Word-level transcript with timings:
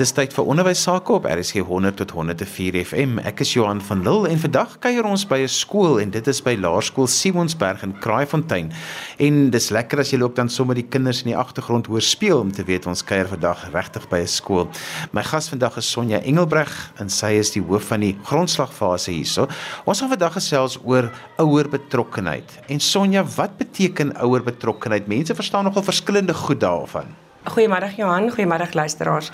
Dis 0.00 0.14
tyd 0.16 0.32
vir 0.32 0.46
onderwys 0.48 0.80
sake 0.80 1.12
op 1.12 1.26
RSG 1.28 1.60
100 1.68 1.98
tot 2.00 2.12
104 2.16 2.78
FM. 2.86 3.18
Ek 3.28 3.42
is 3.44 3.50
Johan 3.52 3.82
van 3.84 4.00
Lille 4.00 4.30
en 4.32 4.38
vandag 4.40 4.78
kuier 4.80 5.04
ons 5.04 5.26
by 5.28 5.42
'n 5.44 5.52
skool 5.52 6.00
en 6.00 6.10
dit 6.10 6.26
is 6.32 6.40
by 6.40 6.54
Laerskool 6.56 7.06
Simonsberg 7.06 7.82
in 7.82 7.92
Kraaifontein. 8.00 8.72
En 9.18 9.50
dis 9.50 9.68
lekker 9.68 10.00
as 10.00 10.10
jy 10.10 10.22
ook 10.22 10.36
dan 10.36 10.48
sommer 10.48 10.74
die 10.74 10.88
kinders 10.88 11.20
in 11.20 11.32
die 11.34 11.36
agtergrond 11.36 11.86
hoor 11.86 12.00
speel 12.00 12.40
om 12.40 12.52
te 12.52 12.64
weet 12.64 12.86
ons 12.86 13.04
kuier 13.04 13.28
vandag 13.28 13.68
regtig 13.74 14.08
by 14.08 14.20
'n 14.22 14.26
skool. 14.26 14.70
My 15.12 15.22
gas 15.22 15.48
vandag 15.48 15.76
is 15.76 15.90
Sonja 15.90 16.22
Engelbreg 16.22 16.92
en 16.96 17.10
sy 17.10 17.36
is 17.36 17.50
die 17.50 17.62
hoof 17.62 17.84
van 17.84 18.00
die 18.00 18.16
grondslagfase 18.24 19.10
hierso. 19.10 19.48
Ons 19.84 20.00
gaan 20.00 20.08
vandag 20.08 20.32
gesels 20.32 20.78
oor 20.82 21.12
ouer 21.36 21.68
betrokkenheid. 21.68 22.58
En 22.68 22.80
Sonja, 22.80 23.22
wat 23.36 23.58
beteken 23.58 24.16
ouer 24.16 24.42
betrokkenheid? 24.42 25.06
Mense 25.06 25.34
verstaan 25.34 25.64
nogal 25.64 25.82
verskillende 25.82 26.34
goed 26.34 26.60
daarvan. 26.60 27.29
Goeiemôre 27.40 27.88
Johan, 27.96 28.28
goeiemôre 28.28 28.68
luisteraars. 28.74 29.30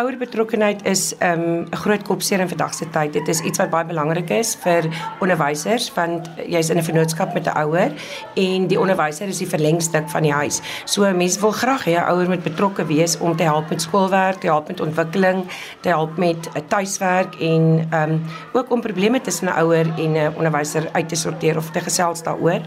Ouer 0.00 0.16
betrokkenheid 0.16 0.80
is 0.88 1.12
'n 1.20 1.24
um, 1.24 1.66
groot 1.70 2.02
kopseer 2.02 2.40
in 2.40 2.48
vandag 2.48 2.74
se 2.74 2.88
tyd. 2.90 3.12
Dit 3.12 3.28
is 3.28 3.40
iets 3.40 3.58
wat 3.58 3.70
baie 3.70 3.84
belangrik 3.84 4.30
is 4.30 4.56
vir 4.62 4.88
onderwysers 5.20 5.92
want 5.92 6.30
jy's 6.48 6.70
in 6.70 6.78
'n 6.78 6.82
vennootskap 6.82 7.34
met 7.34 7.46
'n 7.46 7.58
ouer 7.58 7.92
en 8.34 8.66
die 8.66 8.80
onderwyser 8.80 9.28
is 9.28 9.38
die 9.38 9.48
verlengstuk 9.48 10.08
van 10.08 10.22
die 10.22 10.32
huis. 10.32 10.62
So 10.84 11.12
mense 11.12 11.40
wil 11.40 11.52
graag 11.52 11.84
hê 11.84 12.00
'n 12.00 12.08
ouer 12.08 12.28
moet 12.28 12.42
betrokke 12.42 12.86
wees 12.86 13.18
om 13.18 13.36
te 13.36 13.42
help 13.42 13.68
met 13.68 13.82
skoolwerk, 13.82 14.40
te 14.40 14.46
help 14.46 14.68
met 14.68 14.80
ontwikkeling, 14.80 15.44
te 15.80 15.88
help 15.88 16.16
met 16.16 16.48
'n 16.54 16.66
tuiswerk 16.68 17.34
en 17.40 17.86
ehm 17.90 18.10
um, 18.10 18.22
ook 18.52 18.70
om 18.70 18.80
probleme 18.80 19.20
tussen 19.20 19.48
'n 19.48 19.60
ouer 19.60 19.86
en 19.98 20.12
'n 20.12 20.32
onderwyser 20.36 20.88
uit 20.92 21.08
te 21.08 21.14
sorteer 21.14 21.56
of 21.56 21.70
te 21.70 21.80
gesels 21.80 22.22
daaroor. 22.22 22.60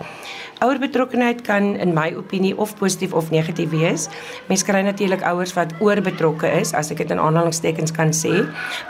Ouer 0.63 0.79
betrokkenheid 0.79 1.41
kan 1.41 1.75
in 1.75 1.93
my 1.93 2.13
opinie 2.15 2.53
of 2.57 2.75
positief 2.79 3.13
of 3.13 3.31
negatief 3.31 3.69
wees. 3.69 4.07
Mense 4.47 4.63
kry 4.63 4.82
natuurlik 4.83 5.23
ouers 5.27 5.53
wat 5.57 5.73
oorbetrokke 5.79 6.49
is, 6.59 6.73
as 6.73 6.91
ek 6.93 7.03
dit 7.03 7.13
in 7.15 7.21
aanhalingstekens 7.21 7.93
kan 7.95 8.13
sê. 8.15 8.43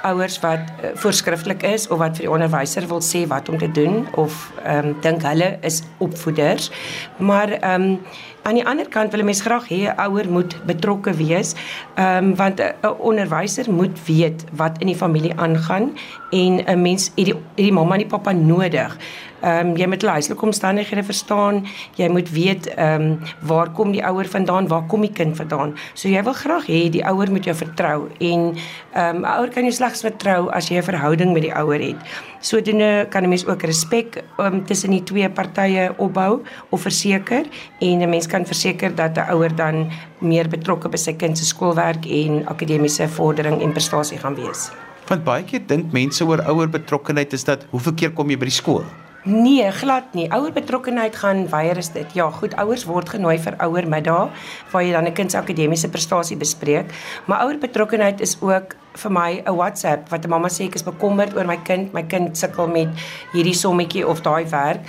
Ouers 0.07 0.39
wat 0.43 0.69
uh, 0.81 0.93
voorskrifklik 0.99 1.63
is 1.67 1.87
of 1.87 2.01
wat 2.01 2.17
vir 2.17 2.27
die 2.27 2.33
onderwyser 2.33 2.87
wil 2.91 3.01
sê 3.05 3.25
wat 3.31 3.49
om 3.49 3.57
te 3.61 3.71
doen 3.71 4.03
of 4.19 4.51
ehm 4.63 4.93
um, 4.93 4.99
dink 5.01 5.23
hulle 5.27 5.57
is 5.61 5.81
opvoeders. 6.03 6.71
Maar 7.17 7.57
ehm 7.59 7.89
um, 7.93 7.97
aan 8.43 8.59
die 8.59 8.65
ander 8.67 8.87
kant 8.87 9.11
wil 9.11 9.21
'n 9.21 9.25
mens 9.25 9.41
graag 9.41 9.67
hê 9.69 9.79
'n 9.87 9.99
ouer 10.05 10.29
moet 10.29 10.55
betrokke 10.65 11.13
wees. 11.13 11.55
Ehm 11.95 12.17
um, 12.17 12.35
want 12.35 12.59
'n 12.59 12.73
onderwyser 12.99 13.71
moet 13.71 14.05
weet 14.05 14.43
wat 14.51 14.77
in 14.79 14.87
die 14.87 14.95
familie 14.95 15.33
aangaan 15.35 15.97
en 16.31 16.63
'n 16.65 16.81
mens 16.81 17.11
het 17.15 17.25
die 17.25 17.33
het 17.33 17.55
die 17.55 17.71
mamma 17.71 17.93
en 17.93 17.99
die 17.99 18.07
pappa 18.07 18.31
nodig. 18.31 18.97
Ehm 19.41 19.67
um, 19.67 19.77
jy 19.77 19.87
moet 19.87 20.01
hulle 20.01 20.13
huislike 20.13 20.45
omstandighede 20.45 21.03
verstaan. 21.03 21.65
Jy 21.95 22.07
moet 22.07 22.29
weet 22.31 22.67
ehm 22.67 23.01
um, 23.01 23.19
waar 23.39 23.69
kom 23.69 23.91
die 23.91 24.05
ouer 24.05 24.27
vandaan? 24.27 24.67
Waar 24.67 24.85
kom 24.87 25.01
die 25.01 25.11
kind 25.11 25.35
vandaan? 25.35 25.75
So 25.93 26.09
jy 26.09 26.23
wil 26.23 26.33
graag 26.33 26.67
hê 26.67 26.89
die 26.89 27.05
ouer 27.05 27.31
moet 27.31 27.43
jou 27.43 27.55
vertrou 27.55 28.09
en 28.19 28.55
ehm 28.93 29.15
um, 29.15 29.21
'n 29.21 29.25
ouer 29.25 29.49
kan 29.49 29.63
jou 29.63 29.73
slegs 29.73 30.01
vertrou 30.01 30.49
as 30.49 30.67
jy 30.67 30.77
'n 30.77 30.83
verhouding 30.83 31.33
met 31.33 31.41
die 31.41 31.55
ouer 31.55 31.79
het. 31.79 31.99
Sodoende 32.43 33.07
kan 33.09 33.23
'n 33.23 33.29
mens 33.29 33.45
ook 33.47 33.61
respek 33.61 34.23
um, 34.37 34.65
tussen 34.65 34.91
die 34.91 35.03
twee 35.03 35.29
partye 35.29 35.93
opbou 35.97 36.41
of 36.69 36.81
verseker 36.81 37.45
en 37.79 38.01
'n 38.01 38.09
mens 38.09 38.27
kan 38.27 38.45
verseker 38.45 38.95
dat 38.95 39.17
'n 39.17 39.31
ouer 39.31 39.55
dan 39.55 39.91
meer 40.19 40.47
betrokke 40.49 40.89
by 40.89 40.97
sy 40.97 41.13
kind 41.13 41.37
se 41.37 41.45
skoolwerk 41.45 42.05
en 42.05 42.45
akademiese 42.45 43.07
vordering 43.07 43.61
en 43.61 43.71
prestasie 43.71 44.17
gaan 44.17 44.35
wees. 44.35 44.71
Want 45.07 45.23
baie 45.23 45.43
keer 45.43 45.61
dink 45.67 45.91
mense 45.91 46.25
oor 46.25 46.43
ouer 46.47 46.69
betrokkenheid 46.69 47.33
is 47.33 47.43
dat 47.43 47.65
hoeveel 47.69 47.93
keer 47.93 48.11
kom 48.11 48.29
jy 48.29 48.37
by 48.37 48.45
die 48.45 48.59
skool? 48.59 48.83
Nee, 49.23 49.71
glad 49.71 50.03
nie. 50.11 50.25
Ouer 50.35 50.51
betrokkenheid 50.51 51.15
gaan 51.15 51.45
weier 51.49 51.77
is 51.77 51.93
dit. 51.95 52.13
Ja, 52.13 52.25
goed, 52.29 52.55
ouers 52.59 52.83
word 52.83 53.07
genooi 53.09 53.37
vir 53.39 53.55
ouer 53.63 53.85
middag 53.87 54.33
waar 54.71 54.83
jy 54.83 54.91
dan 54.91 55.07
'n 55.07 55.13
kind 55.13 55.31
se 55.31 55.37
akademiese 55.37 55.89
prestasie 55.89 56.37
bespreek, 56.37 56.91
maar 57.25 57.43
ouer 57.45 57.57
betrokkenheid 57.57 58.19
is 58.21 58.35
ook 58.41 58.75
vir 58.93 59.11
my 59.11 59.41
'n 59.45 59.55
WhatsApp 59.55 60.09
wat 60.09 60.25
'n 60.25 60.29
mamma 60.29 60.47
sê 60.47 60.65
ek 60.65 60.75
is 60.75 60.83
bekommerd 60.83 61.35
oor 61.35 61.45
my 61.45 61.57
kind, 61.57 61.93
my 61.93 62.03
kind 62.03 62.37
sukkel 62.37 62.67
met 62.67 62.89
hierdie 63.31 63.55
sommetjie 63.55 64.07
of 64.07 64.21
daai 64.21 64.45
werk. 64.49 64.81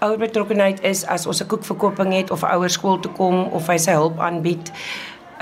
Ouer 0.00 0.18
betrokkenheid 0.18 0.80
is 0.82 1.04
as 1.06 1.26
ons 1.26 1.42
'n 1.42 1.46
koekverkoping 1.46 2.12
het 2.12 2.30
of 2.30 2.42
'n 2.42 2.54
ouer 2.56 2.70
skool 2.70 3.00
toe 3.00 3.12
kom 3.12 3.44
of 3.52 3.66
hy 3.66 3.76
sy 3.76 3.92
hulp 3.92 4.18
aanbied 4.18 4.72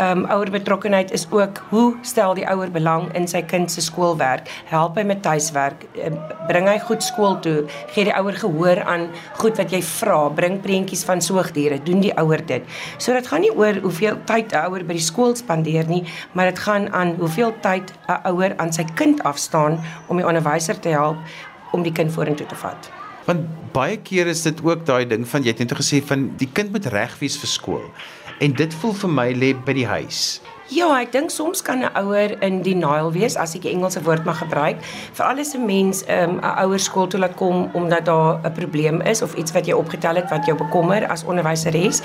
um, 0.01 0.25
ouer 0.33 0.51
betrokkenheid 0.51 1.11
is 1.13 1.27
ook 1.31 1.61
hoe 1.69 1.97
stel 2.03 2.35
die 2.35 2.47
ouer 2.49 2.71
belang 2.73 3.09
in 3.19 3.29
sy 3.29 3.43
kind 3.47 3.71
se 3.73 3.83
skoolwerk? 3.85 4.49
Help 4.71 4.99
hy 4.99 5.05
met 5.07 5.23
tuiswerk? 5.23 5.85
Ehm, 5.99 6.17
bring 6.49 6.69
hy 6.69 6.79
goed 6.87 7.05
skool 7.05 7.39
toe? 7.45 7.65
Gee 7.95 8.07
die 8.09 8.15
ouer 8.17 8.39
gehoor 8.41 8.83
aan 8.89 9.09
goed 9.41 9.61
wat 9.61 9.75
jy 9.75 9.83
vra? 9.85 10.21
Bring 10.35 10.61
prentjies 10.65 11.05
van 11.09 11.23
soogdiere? 11.25 11.81
Doen 11.85 12.03
die 12.05 12.15
ouer 12.21 12.45
dit? 12.47 12.65
So 12.99 13.13
dit 13.17 13.27
gaan 13.27 13.45
nie 13.45 13.53
oor 13.53 13.81
hoeveel 13.83 14.19
tyd 14.25 14.53
'n 14.53 14.65
ouer 14.71 14.85
by 14.85 14.97
die 14.97 15.09
skool 15.11 15.37
spandeer 15.37 15.87
nie, 15.89 16.05
maar 16.33 16.47
dit 16.47 16.59
gaan 16.59 16.93
aan 16.93 17.15
hoeveel 17.19 17.53
tyd 17.61 17.93
'n 18.09 18.21
ouer 18.33 18.57
aan 18.57 18.73
sy 18.73 18.85
kind 18.95 19.23
afstaan 19.23 19.81
om 20.09 20.17
die 20.17 20.27
onderwyser 20.27 20.81
te 20.81 20.89
help 20.89 21.17
om 21.73 21.83
die 21.83 21.93
kind 21.93 22.13
vorentoe 22.13 22.47
te 22.47 22.55
vat. 22.55 22.91
Want 23.27 23.47
baie 23.73 23.97
keer 23.97 24.27
is 24.27 24.43
dit 24.43 24.63
ook 24.65 24.87
daai 24.87 25.07
ding 25.07 25.29
van 25.29 25.43
jy 25.43 25.53
het 25.53 25.59
net 25.59 25.75
gesê 25.79 26.01
van 26.03 26.31
die 26.37 26.49
kind 26.53 26.73
moet 26.73 26.87
reg 26.87 27.19
wees 27.21 27.37
vir 27.39 27.49
skool 27.49 27.87
en 28.41 28.53
dit 28.53 28.75
voel 28.81 28.97
vir 29.03 29.11
my 29.21 29.29
lê 29.37 29.53
by 29.67 29.77
die 29.77 29.87
huis. 29.87 30.41
Ja, 30.71 30.87
ek 31.03 31.11
dink 31.11 31.33
soms 31.35 31.65
kan 31.67 31.83
'n 31.83 31.91
ouer 31.99 32.39
in 32.47 32.63
denial 32.63 33.11
wees 33.11 33.35
as 33.37 33.57
ek 33.57 33.63
die 33.67 33.73
Engelse 33.75 34.05
woord 34.07 34.25
mag 34.25 34.39
gebruik. 34.39 34.77
Veral 35.19 35.41
as 35.43 35.55
'n 35.55 35.67
mens 35.67 36.05
ehm, 36.07 36.39
'n 36.39 36.45
um, 36.45 36.59
ouer 36.63 36.79
skool 36.79 37.09
toe 37.09 37.19
laat 37.21 37.35
kom 37.35 37.71
omdat 37.75 38.05
daar 38.05 38.39
'n 38.45 38.53
probleem 38.53 39.01
is 39.01 39.23
of 39.23 39.35
iets 39.35 39.53
wat 39.53 39.67
jy 39.67 39.75
opgetel 39.75 40.15
het 40.15 40.31
wat 40.31 40.47
jou 40.47 40.57
bekommer 40.57 41.09
as 41.09 41.25
onderwyseres, 41.25 42.03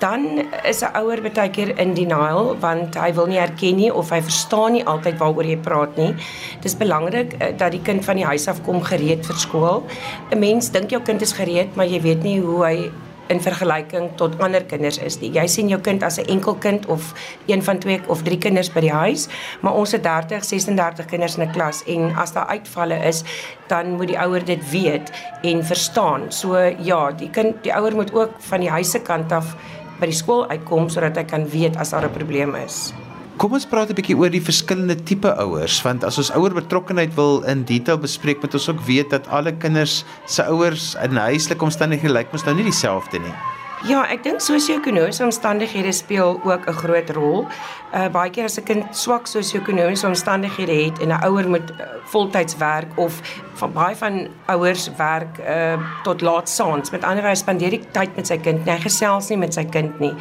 dan 0.00 0.42
is 0.64 0.82
'n 0.82 0.90
ouer 0.98 1.22
baie 1.22 1.50
keer 1.50 1.78
in 1.78 1.94
denial 1.94 2.58
want 2.58 2.94
hy 2.94 3.14
wil 3.14 3.26
nie 3.26 3.38
erken 3.38 3.76
nie 3.76 3.94
of 3.94 4.10
hy 4.10 4.20
verstaan 4.22 4.72
nie 4.72 4.84
altyd 4.84 5.18
waaroor 5.18 5.44
jy 5.44 5.56
praat 5.56 5.96
nie. 5.96 6.14
Dis 6.62 6.74
belangrik 6.76 7.34
uh, 7.34 7.56
dat 7.56 7.70
die 7.70 7.82
kind 7.82 8.04
van 8.04 8.16
die 8.16 8.26
huis 8.26 8.48
af 8.48 8.62
kom 8.62 8.82
gereed 8.82 9.26
vir 9.26 9.36
skool. 9.36 9.84
'n 10.30 10.38
Mens 10.38 10.70
dink 10.70 10.90
jou 10.90 11.02
kind 11.02 11.22
is 11.22 11.32
gereed, 11.32 11.76
maar 11.76 11.86
jy 11.86 12.00
weet 12.00 12.22
nie 12.22 12.40
hoe 12.40 12.64
hy 12.64 12.90
in 13.30 13.40
vergelyking 13.40 14.10
tot 14.20 14.34
ander 14.42 14.64
kinders 14.66 14.98
is 14.98 15.18
nie. 15.20 15.30
Jy 15.34 15.46
sien 15.48 15.68
jou 15.70 15.78
kind 15.80 16.02
as 16.02 16.18
'n 16.18 16.26
enkel 16.28 16.54
kind 16.54 16.86
of 16.86 17.14
een 17.46 17.62
van 17.62 17.78
twee 17.78 18.00
of 18.08 18.22
drie 18.22 18.38
kinders 18.38 18.72
by 18.72 18.80
die 18.80 18.92
huis, 18.92 19.28
maar 19.62 19.74
ons 19.74 19.92
het 19.92 20.02
30, 20.02 20.44
36 20.44 21.06
kinders 21.06 21.36
in 21.36 21.42
'n 21.48 21.52
klas 21.52 21.82
en 21.86 22.14
as 22.16 22.32
daar 22.32 22.46
uitvalle 22.46 22.98
is, 23.06 23.22
dan 23.68 23.96
moet 23.96 24.08
die 24.08 24.18
ouer 24.18 24.44
dit 24.44 24.70
weet 24.70 25.10
en 25.42 25.64
verstaan. 25.64 26.32
So 26.32 26.56
ja, 26.78 27.12
die 27.12 27.30
kind 27.30 27.62
die 27.62 27.74
ouer 27.74 27.94
moet 27.94 28.12
ook 28.14 28.30
van 28.38 28.60
die 28.60 28.70
huise 28.70 28.98
kant 28.98 29.32
af 29.32 29.56
by 30.00 30.06
die 30.06 30.16
skool 30.16 30.48
uitkom 30.48 30.88
sodat 30.88 31.16
hy 31.16 31.24
kan 31.24 31.48
weet 31.48 31.76
as 31.76 31.90
daar 31.90 32.04
'n 32.04 32.10
probleem 32.10 32.54
is. 32.54 32.92
Kom 33.40 33.54
ons 33.56 33.64
praat 33.64 33.88
'n 33.88 33.96
bietjie 33.96 34.14
oor 34.20 34.28
die 34.28 34.42
verskillende 34.44 34.98
tipe 35.08 35.30
ouers 35.40 35.78
want 35.80 36.02
as 36.04 36.18
ons 36.20 36.30
ouer 36.36 36.52
betrokkenheid 36.52 37.14
wil 37.16 37.40
in 37.48 37.62
detail 37.64 37.96
bespreek 37.96 38.42
moet 38.42 38.56
ons 38.58 38.68
ook 38.68 38.82
weet 38.84 39.08
dat 39.16 39.30
alle 39.32 39.54
kinders 39.56 40.04
se 40.26 40.44
ouers 40.44 40.92
in 41.00 41.16
huislike 41.16 41.64
omstandighede 41.64 42.12
lyk 42.12 42.32
mos 42.32 42.44
nou 42.44 42.54
nie 42.58 42.68
dieselfde 42.68 43.18
nie. 43.18 43.32
Ja, 43.88 44.02
ek 44.12 44.26
dink 44.26 44.42
sosio-ekonomiese 44.44 45.24
omstandighede 45.24 45.92
speel 45.96 46.36
ook 46.44 46.68
'n 46.68 46.72
groot 46.72 47.10
rol. 47.10 47.46
Uh 47.94 48.08
baie 48.12 48.30
keer 48.30 48.44
as 48.44 48.58
'n 48.58 48.62
kind 48.64 48.84
swak 48.96 49.26
sosio-ekonomiese 49.26 50.06
omstandighede 50.06 50.72
het 50.84 50.98
en 51.00 51.08
'n 51.08 51.24
ouer 51.24 51.48
moet 51.48 51.70
uh, 51.70 51.76
voltyds 52.04 52.56
werk 52.56 52.98
of 52.98 53.20
van 53.54 53.72
baie 53.72 53.96
van 53.96 54.28
ouers 54.46 54.90
werk 54.96 55.38
uh 55.38 55.78
tot 56.02 56.20
laat 56.20 56.48
saans. 56.48 56.90
Met 56.90 57.04
ander 57.04 57.22
woorde, 57.22 57.38
spandeer 57.38 57.70
hy 57.70 57.80
tyd 57.92 58.16
met 58.16 58.26
sy 58.26 58.38
kind. 58.38 58.64
Nie, 58.64 58.74
hy 58.74 58.80
gesels 58.80 59.28
nie 59.28 59.38
met 59.38 59.54
sy 59.54 59.64
kind 59.64 60.00
nie. 60.00 60.12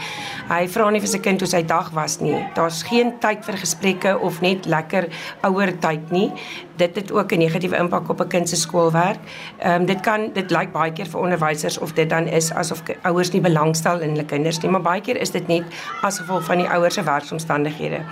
Hy 0.49 0.67
vra 0.67 0.89
nie 0.89 0.99
vir 0.99 1.09
sy 1.09 1.19
kind 1.19 1.39
hoe 1.39 1.49
sy 1.49 1.63
dag 1.65 1.91
was 1.91 2.19
nie. 2.19 2.47
Daar's 2.55 2.83
geen 2.83 3.19
tyd 3.19 3.45
vir 3.45 3.57
gesprekke 3.57 4.19
of 4.19 4.41
net 4.41 4.65
lekker 4.65 5.07
ouer 5.41 5.79
tyd 5.79 6.11
nie. 6.11 6.31
Dit 6.77 6.95
het 6.95 7.11
ook 7.11 7.31
'n 7.31 7.37
negatiewe 7.39 7.77
impak 7.77 8.09
op 8.09 8.21
'n 8.21 8.27
kind 8.27 8.49
se 8.49 8.55
skoolwerk. 8.55 9.19
Ehm 9.57 9.81
um, 9.81 9.85
dit 9.85 9.99
kan 9.99 10.31
dit 10.33 10.51
lyk 10.51 10.71
baie 10.71 10.91
keer 10.91 11.07
vir 11.07 11.21
onderwysers 11.21 11.77
of 11.77 11.93
dit 11.93 12.09
dan 12.09 12.27
is 12.27 12.53
asof 12.53 12.83
ouers 13.03 13.31
nie 13.31 13.41
belangstel 13.49 14.05
in 14.05 14.15
hulle 14.15 14.27
kinders 14.29 14.61
nie, 14.63 14.71
maar 14.71 14.85
baie 14.85 15.03
keer 15.03 15.19
is 15.19 15.33
dit 15.35 15.51
net 15.51 15.77
as 16.05 16.21
gevolg 16.21 16.45
van 16.47 16.63
die 16.63 16.69
ouers 16.69 16.99
se 16.99 17.03
werksomstandighede. 17.03 18.03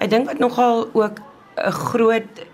Ek 0.00 0.10
dink 0.10 0.28
wat 0.32 0.42
nogal 0.42 0.88
ook 0.92 1.20
'n 1.56 1.72
groot 1.72 2.46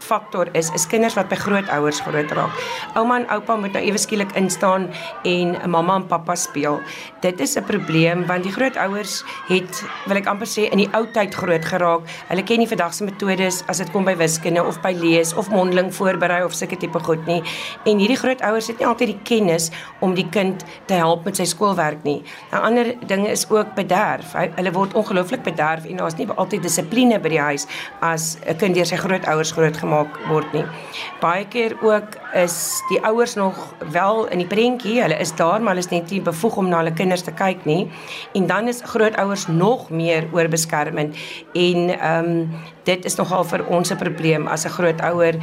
faktor 0.00 0.48
is 0.52 0.70
is 0.74 0.86
kinders 0.86 1.14
wat 1.14 1.28
by 1.30 1.36
grootouers 1.38 2.00
groot 2.04 2.32
raak. 2.36 2.56
Ouma 2.98 3.20
en 3.20 3.26
oupa 3.36 3.56
moet 3.56 3.76
nou 3.76 3.82
ewe 3.84 4.00
skielik 4.00 4.32
instaan 4.38 4.88
en 5.28 5.56
mamma 5.70 5.98
en 6.00 6.06
pappa 6.06 6.34
speel. 6.34 6.80
Dit 7.20 7.40
is 7.40 7.56
'n 7.56 7.64
probleem 7.64 8.26
want 8.26 8.42
die 8.42 8.52
grootouers 8.52 9.24
het 9.48 9.84
wil 10.06 10.16
ek 10.16 10.26
amper 10.26 10.46
sê 10.46 10.70
in 10.70 10.78
die 10.78 10.88
ou 10.92 11.06
tyd 11.12 11.34
groot 11.34 11.64
geraak. 11.64 12.02
Hulle 12.28 12.42
ken 12.42 12.58
nie 12.58 12.68
vandag 12.68 12.94
se 12.94 13.04
metodes 13.04 13.62
as 13.66 13.78
dit 13.78 13.90
kom 13.90 14.04
by 14.04 14.16
wiskunde 14.16 14.64
of 14.64 14.80
by 14.80 14.92
lees 14.92 15.34
of 15.34 15.50
mondeling 15.50 15.94
voorberei 15.94 16.44
of 16.44 16.54
sulke 16.54 16.76
tipe 16.76 16.98
goed 16.98 17.26
nie. 17.26 17.42
En 17.84 17.98
hierdie 17.98 18.16
grootouers 18.16 18.66
het 18.66 18.78
nie 18.78 18.86
altyd 18.86 19.08
die 19.08 19.20
kennis 19.22 19.70
om 20.00 20.14
die 20.14 20.28
kind 20.28 20.64
te 20.86 20.94
help 20.94 21.24
met 21.24 21.36
sy 21.36 21.44
skoolwerk 21.44 22.02
nie. 22.02 22.22
'n 22.52 22.56
Ander 22.56 22.94
ding 23.06 23.26
is 23.28 23.50
ook 23.50 23.74
bederf. 23.74 24.32
Hulle 24.32 24.72
word 24.72 24.94
ongelooflik 24.94 25.42
bederf 25.42 25.84
en 25.84 25.96
daar's 25.96 26.16
nie 26.16 26.28
altyd 26.28 26.62
dissipline 26.62 27.18
by 27.20 27.28
die 27.28 27.40
huis 27.40 27.66
as 28.00 28.38
'n 28.46 28.56
kind 28.56 28.74
deur 28.74 28.86
sy 28.86 28.96
grootouers 28.96 29.52
groot 29.52 29.76
gemaak 29.90 30.18
word 30.30 30.52
nie. 30.54 30.64
Baie 31.20 31.46
keer 31.50 31.74
ook 31.82 32.16
is 32.38 32.82
die 32.90 33.00
ouers 33.06 33.34
nog 33.34 33.58
wel 33.92 34.26
in 34.30 34.42
die 34.42 34.48
prentjie, 34.48 35.00
hulle 35.02 35.18
is 35.18 35.34
daar, 35.36 35.60
maar 35.60 35.74
hulle 35.74 35.84
is 35.84 35.90
net 35.90 36.10
nie 36.10 36.22
bevoeg 36.22 36.56
om 36.62 36.68
na 36.70 36.82
hulle 36.82 36.94
kinders 36.94 37.26
te 37.26 37.34
kyk 37.34 37.64
nie. 37.68 37.90
En 38.38 38.46
dan 38.46 38.68
is 38.68 38.82
grootouers 38.84 39.48
nog 39.48 39.90
meer 39.90 40.28
oorbeskermend 40.32 41.16
en 41.54 41.88
ehm 41.98 42.30
um, 42.30 42.50
dit 42.88 43.04
is 43.04 43.14
nogal 43.20 43.44
vir 43.44 43.66
ons 43.68 43.90
'n 43.92 43.96
probleem 43.96 44.46
as 44.48 44.64
'n 44.64 44.72
grootouer 44.72 45.36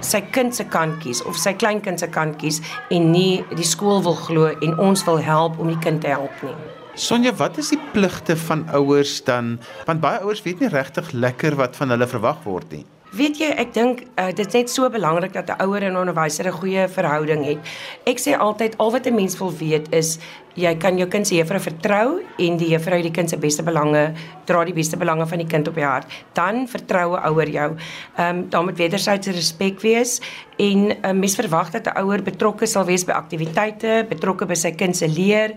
sy 0.00 0.20
kind 0.20 0.54
se 0.54 0.64
kant 0.64 1.02
kies 1.02 1.22
of 1.22 1.36
sy 1.36 1.52
kleinkind 1.52 2.00
se 2.00 2.06
kant 2.06 2.38
kies 2.38 2.60
en 2.90 3.10
nie 3.12 3.44
die 3.56 3.64
skool 3.64 4.02
wil 4.02 4.14
glo 4.14 4.46
en 4.46 4.78
ons 4.78 5.04
wil 5.04 5.18
help 5.18 5.58
om 5.58 5.68
die 5.68 5.78
kind 5.78 6.00
te 6.00 6.08
help 6.08 6.42
nie. 6.42 6.54
Sonja, 6.94 7.32
wat 7.32 7.58
is 7.58 7.68
die 7.68 7.80
pligte 7.92 8.36
van 8.36 8.68
ouers 8.68 9.24
dan? 9.24 9.58
Want 9.86 10.00
baie 10.00 10.20
ouers 10.20 10.42
weet 10.42 10.60
nie 10.60 10.68
regtig 10.68 11.12
lekker 11.12 11.56
wat 11.56 11.76
van 11.76 11.90
hulle 11.90 12.06
verwag 12.06 12.42
word 12.44 12.72
nie. 12.72 12.84
Weet 13.10 13.40
jy, 13.42 13.48
ek 13.58 13.72
dink 13.74 14.04
uh, 14.14 14.28
dit 14.30 14.44
is 14.46 14.54
net 14.54 14.70
so 14.70 14.86
belangrik 14.86 15.32
dat 15.34 15.50
'n 15.50 15.58
ouer 15.66 15.82
en 15.82 15.92
'n 15.92 16.00
onderwyser 16.06 16.46
'n 16.46 16.58
goeie 16.60 16.88
verhouding 16.88 17.42
het. 17.44 17.58
Ek 18.06 18.18
sê 18.22 18.38
altyd 18.38 18.78
al 18.78 18.90
wat 18.90 19.06
'n 19.06 19.14
mens 19.14 19.38
wil 19.38 19.50
weet 19.50 19.90
is 19.92 20.18
jy 20.58 20.72
kan 20.82 20.98
jou 20.98 21.06
kind 21.10 21.26
se 21.26 21.36
juffrou 21.36 21.60
vertrou 21.62 22.20
en 22.38 22.56
die 22.58 22.70
juffrou 22.72 22.98
het 22.98 23.06
die 23.06 23.14
kind 23.14 23.30
se 23.30 23.38
beste 23.40 23.62
belange, 23.62 24.10
dra 24.46 24.64
die 24.66 24.74
beste 24.74 24.98
belange 24.98 25.26
van 25.30 25.38
die 25.42 25.46
kind 25.46 25.68
op 25.70 25.78
die 25.78 25.86
hart. 25.86 26.10
Dan 26.34 26.66
vertrou 26.68 27.16
'n 27.16 27.22
ouer 27.30 27.48
jou. 27.48 27.76
Ehm 28.16 28.36
um, 28.36 28.50
daar 28.50 28.64
moet 28.64 28.76
wederwysige 28.76 29.30
respek 29.32 29.80
wees 29.80 30.20
en 30.58 30.88
'n 30.88 30.96
uh, 31.04 31.12
mens 31.12 31.34
verwag 31.34 31.70
dat 31.70 31.86
'n 31.86 31.98
ouer 32.02 32.22
betrokke 32.22 32.66
sal 32.66 32.84
wees 32.84 33.04
by 33.04 33.12
aktiwiteite, 33.12 34.06
betrokke 34.08 34.46
by 34.46 34.54
sy 34.54 34.72
kind 34.72 34.96
se 34.96 35.08
leer. 35.08 35.54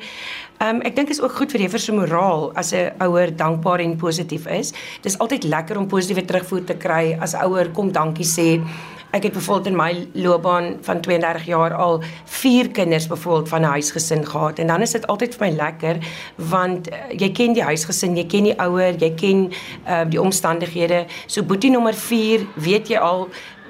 Ehm 0.59 0.75
um, 0.75 0.81
ek 0.81 0.95
dink 0.95 1.09
is 1.09 1.21
ook 1.21 1.31
goed 1.31 1.51
vir 1.51 1.57
die 1.57 1.67
juffrou 1.67 1.81
se 1.81 1.91
moraal 1.91 2.51
as 2.55 2.73
'n 2.73 2.91
ouer 2.99 3.35
dankbaar 3.35 3.79
en 3.79 3.95
positief 3.97 4.47
is. 4.47 4.73
Dis 5.01 5.17
altyd 5.17 5.43
lekker 5.43 5.77
om 5.77 5.87
positiewe 5.87 6.25
terugvoer 6.25 6.63
te 6.63 6.75
kry 6.75 7.17
as 7.19 7.33
ouer 7.33 7.69
kom 7.71 7.91
dankie 7.91 8.25
sê. 8.25 8.61
Ek 9.13 9.23
het 9.23 9.33
byvoorbeeld 9.33 9.67
in 9.67 9.75
my 9.75 10.07
loopbaan 10.13 10.77
van 10.81 11.01
32 11.01 11.45
jaar 11.45 11.73
al 11.73 12.01
4 12.25 12.69
kinders 12.71 13.07
byvoorbeeld 13.07 13.49
van 13.49 13.61
'n 13.61 13.63
huisgesin 13.63 14.25
gehad 14.25 14.59
en 14.59 14.67
dan 14.67 14.81
is 14.81 14.91
dit 14.91 15.07
altyd 15.07 15.35
vir 15.35 15.47
my 15.47 15.55
lekker 15.55 15.97
want 16.35 16.89
uh, 16.89 16.95
jy 17.17 17.31
ken 17.31 17.53
die 17.53 17.63
huisgesin, 17.63 18.17
jy 18.17 18.25
ken 18.25 18.43
die 18.43 18.59
ouer, 18.59 18.95
jy 18.97 19.13
ken 19.13 19.51
uh, 19.87 20.01
die 20.09 20.21
omstandighede. 20.21 21.05
So 21.25 21.43
boetie 21.43 21.71
nommer 21.71 21.93
4, 21.93 22.45
weet 22.55 22.87
jy 22.87 22.97
al 22.97 23.29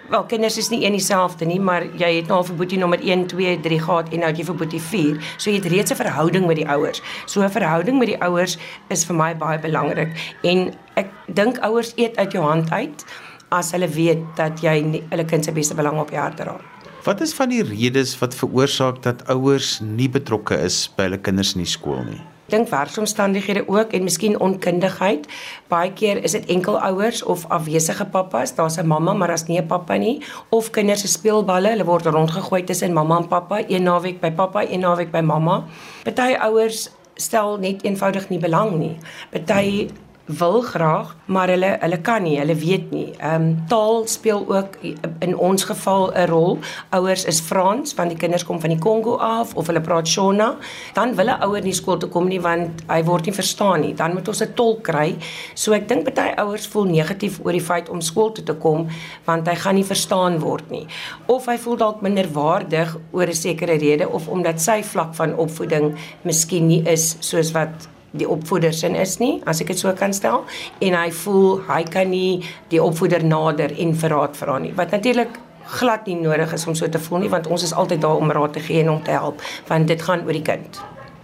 Wel 0.09 0.23
kinders 0.23 0.57
is 0.57 0.69
nie 0.69 0.85
een 0.85 0.91
dieselfde 0.91 1.45
nie, 1.45 1.59
maar 1.59 1.85
jy 1.97 2.15
het 2.15 2.27
nou 2.27 2.37
al 2.37 2.43
vir 2.43 2.55
boetie 2.55 2.77
nommer 2.77 2.99
1, 2.99 3.27
2, 3.27 3.59
3 3.59 3.79
gehad 3.79 4.09
en 4.09 4.19
nou 4.19 4.29
het 4.29 4.37
jy 4.37 4.45
vir 4.45 4.55
boetie 4.55 4.81
4. 4.81 5.21
So 5.37 5.49
jy 5.49 5.55
het 5.55 5.65
reeds 5.65 5.91
'n 5.91 5.95
verhouding 5.95 6.45
met 6.45 6.55
die 6.55 6.67
ouers. 6.67 7.01
So 7.25 7.41
'n 7.41 7.49
verhouding 7.49 7.97
met 7.99 8.07
die 8.07 8.21
ouers 8.21 8.57
is 8.87 9.05
vir 9.05 9.15
my 9.15 9.35
baie 9.37 9.59
belangrik 9.59 10.35
en 10.41 10.73
ek 10.95 11.07
dink 11.27 11.57
ouers 11.57 11.93
eet 11.95 12.17
uit 12.17 12.31
jou 12.31 12.43
hand 12.43 12.71
uit 12.71 13.05
as 13.53 13.71
hulle 13.75 13.87
weet 13.87 14.25
dat 14.35 14.61
jy 14.63 14.81
nie, 14.81 15.03
hulle 15.09 15.25
kind 15.29 15.45
se 15.45 15.51
beste 15.51 15.77
belang 15.77 15.99
op 16.01 16.11
jou 16.11 16.21
hart 16.21 16.37
dra. 16.41 16.57
Wat 17.03 17.21
is 17.21 17.33
van 17.35 17.49
die 17.49 17.63
redes 17.63 18.15
wat 18.19 18.35
veroorsaak 18.35 19.01
dat 19.03 19.25
ouers 19.29 19.79
nie 19.83 20.09
betrokke 20.09 20.55
is 20.55 20.87
by 20.97 21.09
hulle 21.09 21.19
kinders 21.19 21.55
in 21.57 21.65
die 21.65 21.69
skool 21.69 22.03
nie? 22.07 22.21
dink 22.53 22.69
werksomstandighede 22.69 23.63
ook 23.67 23.93
en 23.93 24.03
miskien 24.03 24.39
onkundigheid. 24.39 25.27
Baie 25.71 25.93
keer 25.93 26.23
is 26.23 26.35
dit 26.37 26.45
enkel 26.53 26.77
ouers 26.79 27.23
of 27.23 27.45
afwesige 27.49 28.05
pappas, 28.05 28.55
daar's 28.55 28.77
'n 28.77 28.87
mamma 28.87 29.13
maar 29.13 29.27
daar's 29.27 29.47
nie 29.47 29.59
'n 29.59 29.67
pappa 29.67 29.95
nie 29.97 30.21
of 30.49 30.69
kinders 30.69 31.01
se 31.01 31.07
speelballe, 31.07 31.69
hulle 31.69 31.85
word 31.85 32.05
rondgegooi 32.05 32.63
tussen 32.63 32.93
mamma 32.93 33.17
en 33.17 33.27
pappa, 33.27 33.63
een 33.67 33.83
naweek 33.83 34.19
by 34.19 34.31
pappa, 34.31 34.61
een 34.63 34.79
naweek 34.79 35.11
by 35.11 35.21
mamma. 35.21 35.63
Party 36.03 36.35
ouers 36.39 36.89
stel 37.15 37.57
net 37.57 37.83
eenvoudig 37.83 38.29
nie 38.29 38.39
belang 38.39 38.77
nie. 38.77 38.97
Party 39.31 39.89
wil 40.25 40.61
graag, 40.61 41.15
maar 41.25 41.49
hulle 41.51 41.77
hulle 41.79 41.97
kan 42.01 42.23
nie, 42.23 42.37
hulle 42.39 42.55
weet 42.55 42.91
nie. 42.91 43.09
Ehm 43.17 43.41
um, 43.41 43.47
taal 43.67 44.07
speel 44.07 44.45
ook 44.47 44.77
in 45.19 45.37
ons 45.37 45.63
geval 45.63 46.11
'n 46.13 46.27
rol. 46.27 46.59
Ouers 46.89 47.25
is 47.25 47.39
Frans 47.41 47.93
want 47.93 48.09
die 48.09 48.17
kinders 48.17 48.45
kom 48.45 48.59
van 48.59 48.69
die 48.69 48.79
Kongo 48.79 49.17
af 49.17 49.55
of 49.55 49.67
hulle 49.67 49.81
praat 49.81 50.07
Shona, 50.07 50.55
dan 50.93 51.15
wil 51.15 51.25
'n 51.25 51.43
ouer 51.43 51.61
nie 51.61 51.73
skool 51.73 51.97
toe 51.97 52.09
kom 52.09 52.27
nie 52.27 52.41
want 52.41 52.83
hy 52.87 53.03
word 53.03 53.25
nie 53.25 53.33
verstaan 53.33 53.81
nie. 53.81 53.93
Dan 53.93 54.13
moet 54.13 54.27
ons 54.27 54.41
'n 54.41 54.53
tolk 54.53 54.83
kry. 54.83 55.15
So 55.53 55.73
ek 55.73 55.87
dink 55.87 56.15
baie 56.15 56.35
ouers 56.35 56.67
voel 56.67 56.85
negatief 56.85 57.39
oor 57.43 57.51
die 57.51 57.61
feit 57.61 57.89
om 57.89 58.01
skool 58.01 58.31
toe 58.31 58.43
te 58.43 58.53
kom 58.53 58.87
want 59.25 59.47
hy 59.47 59.55
gaan 59.55 59.75
nie 59.75 59.85
verstaan 59.85 60.39
word 60.39 60.71
nie. 60.71 60.87
Of 61.25 61.45
hy 61.45 61.57
voel 61.57 61.75
dalk 61.75 62.01
minderwaardig 62.01 62.97
oor 63.11 63.27
'n 63.27 63.33
sekere 63.33 63.77
rede 63.77 64.09
of 64.09 64.27
omdat 64.27 64.61
sy 64.61 64.83
vlak 64.83 65.15
van 65.15 65.35
opvoeding 65.35 65.95
miskien 66.23 66.67
nie 66.67 66.83
is 66.85 67.17
soos 67.19 67.51
wat 67.51 67.87
die 68.13 68.29
opvoeder 68.29 68.73
sin 68.73 68.95
is 68.95 69.17
nie, 69.21 69.41
as 69.49 69.61
ek 69.63 69.73
dit 69.73 69.81
so 69.81 69.93
kan 69.97 70.13
stel, 70.13 70.45
en 70.85 70.97
hy 70.97 71.09
voel 71.23 71.59
hy 71.69 71.81
kan 71.89 72.11
nie 72.13 72.43
die 72.69 72.81
opvoeder 72.83 73.25
nader 73.25 73.73
en 73.73 73.93
vir 73.97 74.13
raad 74.13 74.37
vra 74.37 74.59
nie. 74.61 74.73
Wat 74.77 74.93
natuurlik 74.93 75.39
glad 75.79 76.07
nie 76.07 76.19
nodig 76.19 76.53
is 76.53 76.67
om 76.67 76.75
so 76.77 76.89
te 76.91 77.01
voel 77.01 77.25
nie, 77.25 77.33
want 77.33 77.47
ons 77.47 77.63
is 77.65 77.73
altyd 77.73 78.03
daar 78.03 78.21
om 78.21 78.31
raad 78.31 78.53
te 78.53 78.63
gee 78.63 78.83
en 78.83 78.95
om 78.97 79.03
te 79.03 79.15
help, 79.15 79.41
want 79.69 79.87
dit 79.87 80.01
gaan 80.01 80.25
oor 80.27 80.37
die 80.37 80.45
kind. 80.45 80.81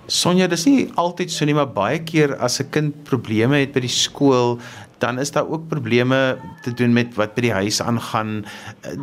Sonja, 0.10 0.48
dis 0.50 0.66
nie 0.66 0.88
altyd 0.98 1.30
so 1.30 1.46
nie, 1.46 1.54
maar 1.54 1.70
baie 1.70 2.00
keer 2.02 2.34
as 2.42 2.60
'n 2.60 2.70
kind 2.72 3.04
probleme 3.06 3.60
het 3.60 3.74
by 3.74 3.82
die 3.86 3.94
skool, 3.94 4.58
dan 5.00 5.20
is 5.20 5.32
daar 5.32 5.48
ook 5.48 5.68
probleme 5.68 6.38
te 6.62 6.74
doen 6.74 6.94
met 6.94 7.16
wat 7.16 7.34
by 7.36 7.42
die 7.42 7.54
huis 7.54 7.82
aangaan. 7.82 8.46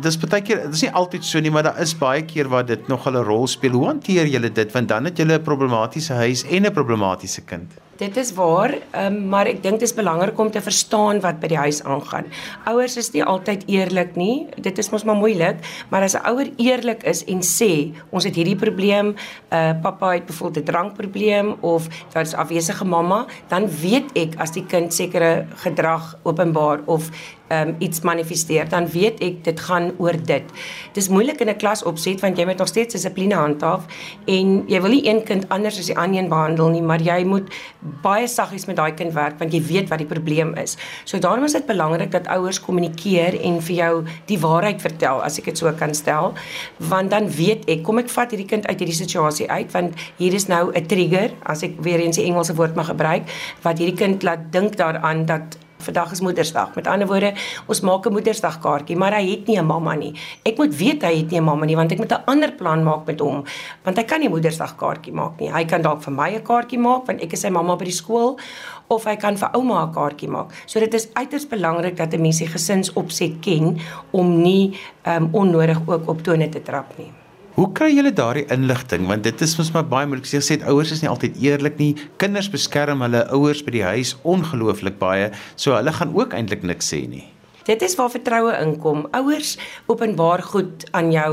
Dis 0.01 0.17
baie 0.21 0.41
keer, 0.41 0.63
dis 0.71 0.85
nie 0.85 0.91
altyd 0.91 1.25
so 1.25 1.39
nie, 1.39 1.51
maar 1.51 1.63
daar 1.63 1.81
is 1.81 1.95
baie 1.97 2.25
keer 2.25 2.49
waar 2.51 2.65
dit 2.65 2.87
nog 2.87 3.07
'n 3.07 3.23
rol 3.23 3.47
speel. 3.47 3.71
Hoe 3.71 3.85
hanteer 3.85 4.27
julle 4.27 4.51
dit? 4.51 4.71
Want 4.71 4.87
dan 4.87 5.05
het 5.05 5.17
julle 5.17 5.37
'n 5.37 5.43
problematiese 5.43 6.13
huis 6.13 6.43
en 6.43 6.65
'n 6.65 6.71
problematiese 6.71 7.41
kind. 7.41 7.71
Dit 7.97 8.17
is 8.17 8.29
waar, 8.37 8.75
um, 8.93 9.15
maar 9.31 9.47
ek 9.49 9.63
dink 9.63 9.79
dit 9.81 9.87
is 9.87 9.95
belangrik 9.97 10.37
om 10.37 10.51
te 10.53 10.61
verstaan 10.61 11.17
wat 11.23 11.39
by 11.41 11.49
die 11.49 11.57
huis 11.57 11.79
aangaan. 11.81 12.27
Ouers 12.69 12.97
is 13.01 13.09
nie 13.15 13.23
altyd 13.25 13.63
eerlik 13.65 14.13
nie. 14.19 14.45
Dit 14.61 14.77
is 14.77 14.91
mos 14.93 15.05
maar 15.07 15.17
moeilik, 15.17 15.63
maar 15.89 16.05
as 16.05 16.13
'n 16.13 16.21
ouer 16.29 16.51
eerlik 16.57 17.01
is 17.03 17.23
en 17.25 17.41
sê, 17.41 17.93
ons 18.11 18.23
het 18.23 18.35
hierdie 18.35 18.55
probleem, 18.55 19.15
uh 19.49 19.73
pappa 19.81 20.13
het 20.13 20.25
byvoorbeeld 20.25 20.65
'n 20.65 20.71
drankprobleem 20.71 21.55
of 21.61 21.87
daar 22.13 22.23
is 22.23 22.33
afwesige 22.33 22.85
mamma, 22.85 23.25
dan 23.47 23.65
weet 23.81 24.13
ek 24.13 24.37
as 24.37 24.51
die 24.51 24.65
kind 24.65 24.93
sekere 24.93 25.45
gedrag 25.55 26.17
openbaar 26.23 26.79
of 26.85 27.09
um, 27.49 27.75
iets 27.79 28.01
manifesteer, 28.01 28.69
dan 28.69 28.87
weet 28.91 29.21
ek 29.23 29.43
dit 29.43 29.59
gaan 29.59 29.91
oor 29.97 30.15
dit. 30.25 30.43
Dis 30.93 31.09
moeilik 31.09 31.41
in 31.41 31.49
'n 31.49 31.57
klas 31.57 31.83
opset 31.83 32.21
want 32.21 32.37
jy 32.37 32.45
moet 32.45 32.57
nog 32.57 32.67
steeds 32.67 32.93
dissipline 32.93 33.35
handhaaf 33.35 33.85
en 34.25 34.63
jy 34.67 34.81
wil 34.81 34.91
nie 34.91 35.07
een 35.07 35.23
kind 35.23 35.49
anders 35.49 35.79
as 35.79 35.85
die 35.85 35.97
ander 35.97 36.19
een 36.21 36.29
behandel 36.29 36.69
nie, 36.69 36.81
maar 36.81 37.01
jy 37.01 37.23
moet 37.23 37.49
baie 38.01 38.27
saggies 38.27 38.65
met 38.65 38.75
daai 38.75 38.93
kind 38.93 39.13
werk 39.13 39.39
want 39.39 39.53
jy 39.53 39.61
weet 39.61 39.89
wat 39.89 39.97
die 39.97 40.07
probleem 40.07 40.53
is. 40.55 40.77
So 41.03 41.19
daarom 41.19 41.43
is 41.43 41.53
dit 41.53 41.65
belangrik 41.65 42.11
dat 42.11 42.27
ouers 42.27 42.59
kommunikeer 42.59 43.41
en 43.41 43.61
vir 43.61 43.75
jou 43.75 44.03
die 44.25 44.39
waarheid 44.39 44.81
vertel 44.81 45.23
as 45.23 45.37
ek 45.39 45.45
dit 45.45 45.57
so 45.57 45.71
kan 45.71 45.93
stel, 45.93 46.33
want 46.77 47.11
dan 47.11 47.29
weet 47.29 47.69
ek 47.69 47.83
kom 47.83 47.97
ek 47.97 48.09
vat 48.09 48.31
hierdie 48.31 48.47
kind 48.47 48.67
uit 48.67 48.79
hierdie 48.79 48.95
situasie 48.95 49.49
uit 49.49 49.71
want 49.71 49.95
hier 50.17 50.33
is 50.33 50.47
nou 50.47 50.71
'n 50.73 50.85
trigger 50.87 51.31
as 51.43 51.63
ek 51.63 51.79
weer 51.81 51.99
eens 51.99 52.15
die 52.15 52.25
Engelse 52.25 52.55
woord 52.55 52.75
mag 52.75 52.87
gebruik 52.87 53.23
wat 53.61 53.77
hierdie 53.77 53.97
kind 53.97 54.23
laat 54.23 54.51
dink 54.51 54.77
daaraan 54.77 55.25
dat 55.25 55.57
Vandag 55.87 56.11
is 56.11 56.19
Moedersdag. 56.19 56.73
Met 56.75 56.87
ander 56.91 57.07
woorde, 57.07 57.31
ons 57.71 57.79
maak 57.81 58.05
'n 58.05 58.11
Moedersdag 58.11 58.59
kaartjie, 58.59 58.97
maar 58.97 59.13
hy 59.15 59.29
het 59.31 59.47
nie 59.47 59.57
'n 59.57 59.65
mamma 59.65 59.95
nie. 59.95 60.13
Ek 60.43 60.57
moet 60.57 60.75
weet 60.75 61.01
hy 61.01 61.15
het 61.17 61.31
nie 61.31 61.39
'n 61.39 61.43
mamma 61.43 61.65
nie 61.65 61.75
want 61.75 61.91
ek 61.91 61.97
moet 61.97 62.11
'n 62.11 62.23
ander 62.25 62.51
plan 62.51 62.83
maak 62.83 63.05
met 63.05 63.19
hom, 63.19 63.43
want 63.83 63.97
hy 63.97 64.03
kan 64.03 64.19
nie 64.19 64.29
Moedersdag 64.29 64.75
kaartjie 64.75 65.13
maak 65.13 65.39
nie. 65.39 65.49
Hy 65.49 65.65
kan 65.65 65.81
dalk 65.81 66.01
vir 66.01 66.13
my 66.13 66.35
'n 66.35 66.43
kaartjie 66.43 66.79
maak 66.79 67.07
want 67.07 67.21
ek 67.21 67.33
is 67.33 67.39
sy 67.39 67.49
mamma 67.49 67.75
by 67.75 67.85
die 67.85 67.93
skool 67.93 68.37
of 68.89 69.05
hy 69.05 69.15
kan 69.15 69.37
vir 69.37 69.49
ouma 69.53 69.85
'n 69.85 69.93
kaartjie 69.93 70.29
maak. 70.29 70.51
So 70.65 70.79
dit 70.79 70.93
is 70.93 71.07
uiters 71.13 71.47
belangrik 71.47 71.95
dat 71.95 72.13
'n 72.13 72.21
mens 72.21 72.39
die 72.39 72.47
gesinsopset 72.47 73.39
ken 73.39 73.79
om 74.11 74.41
nie 74.41 74.77
um, 75.05 75.29
onnodig 75.31 75.79
ook 75.85 76.09
op 76.09 76.21
tone 76.21 76.49
te 76.49 76.61
trap 76.61 76.97
nie. 76.97 77.16
Hoe 77.57 77.71
kry 77.73 77.87
julle 77.89 78.11
daardie 78.13 78.43
inligting 78.53 79.07
want 79.09 79.23
dit 79.25 79.39
is 79.41 79.55
mos 79.57 79.71
maar 79.73 79.87
baie 79.89 80.05
moeilik. 80.05 80.27
Jy 80.29 80.41
sê 80.45 80.57
ouers 80.69 80.91
is 80.93 80.99
nie 81.01 81.09
altyd 81.09 81.39
eerlik 81.41 81.79
nie. 81.81 81.95
Kinders 82.21 82.51
beskerm 82.53 83.01
hulle 83.01 83.23
ouers 83.33 83.63
by 83.65 83.73
die 83.73 83.81
huis 83.81 84.11
ongelooflik 84.21 84.99
baie, 85.01 85.31
so 85.57 85.73
hulle 85.73 85.95
gaan 85.97 86.13
ook 86.13 86.37
eintlik 86.37 86.61
niks 86.69 86.93
sê 86.93 87.01
nie. 87.09 87.23
Dit 87.67 87.81
is 87.83 87.95
waar 87.99 88.07
vertroue 88.07 88.53
inkom. 88.63 89.07
Ouers 89.11 89.57
openbaar 89.91 90.39
goed 90.43 90.85
aan 90.95 91.09
jou 91.11 91.31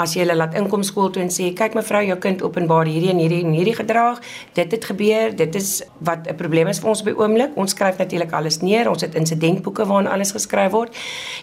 as 0.00 0.14
jy 0.16 0.22
hulle 0.22 0.36
laat 0.38 0.54
inkom 0.56 0.82
skool 0.82 1.10
toe 1.12 1.20
en 1.22 1.28
sê, 1.28 1.52
"Kyk 1.52 1.74
mevrou, 1.74 2.00
jou 2.06 2.16
kind 2.16 2.42
openbaar 2.42 2.86
hierdie 2.86 3.10
en 3.10 3.18
hierdie 3.18 3.44
en 3.44 3.52
hierdie 3.52 3.74
gedrag. 3.74 4.20
Dit 4.54 4.72
het 4.72 4.84
gebeur. 4.84 5.36
Dit 5.36 5.54
is 5.54 5.82
wat 6.00 6.26
'n 6.26 6.36
probleem 6.36 6.68
is 6.68 6.78
vir 6.80 6.88
ons 6.88 7.00
op 7.00 7.06
die 7.06 7.18
oomblik. 7.18 7.50
Ons 7.56 7.70
skryf 7.70 7.98
natuurlik 7.98 8.32
alles 8.32 8.60
neer. 8.62 8.88
Ons 8.88 9.02
het 9.02 9.14
insidentboeke 9.14 9.86
waarin 9.86 10.08
alles 10.08 10.32
geskryf 10.32 10.70
word. 10.70 10.96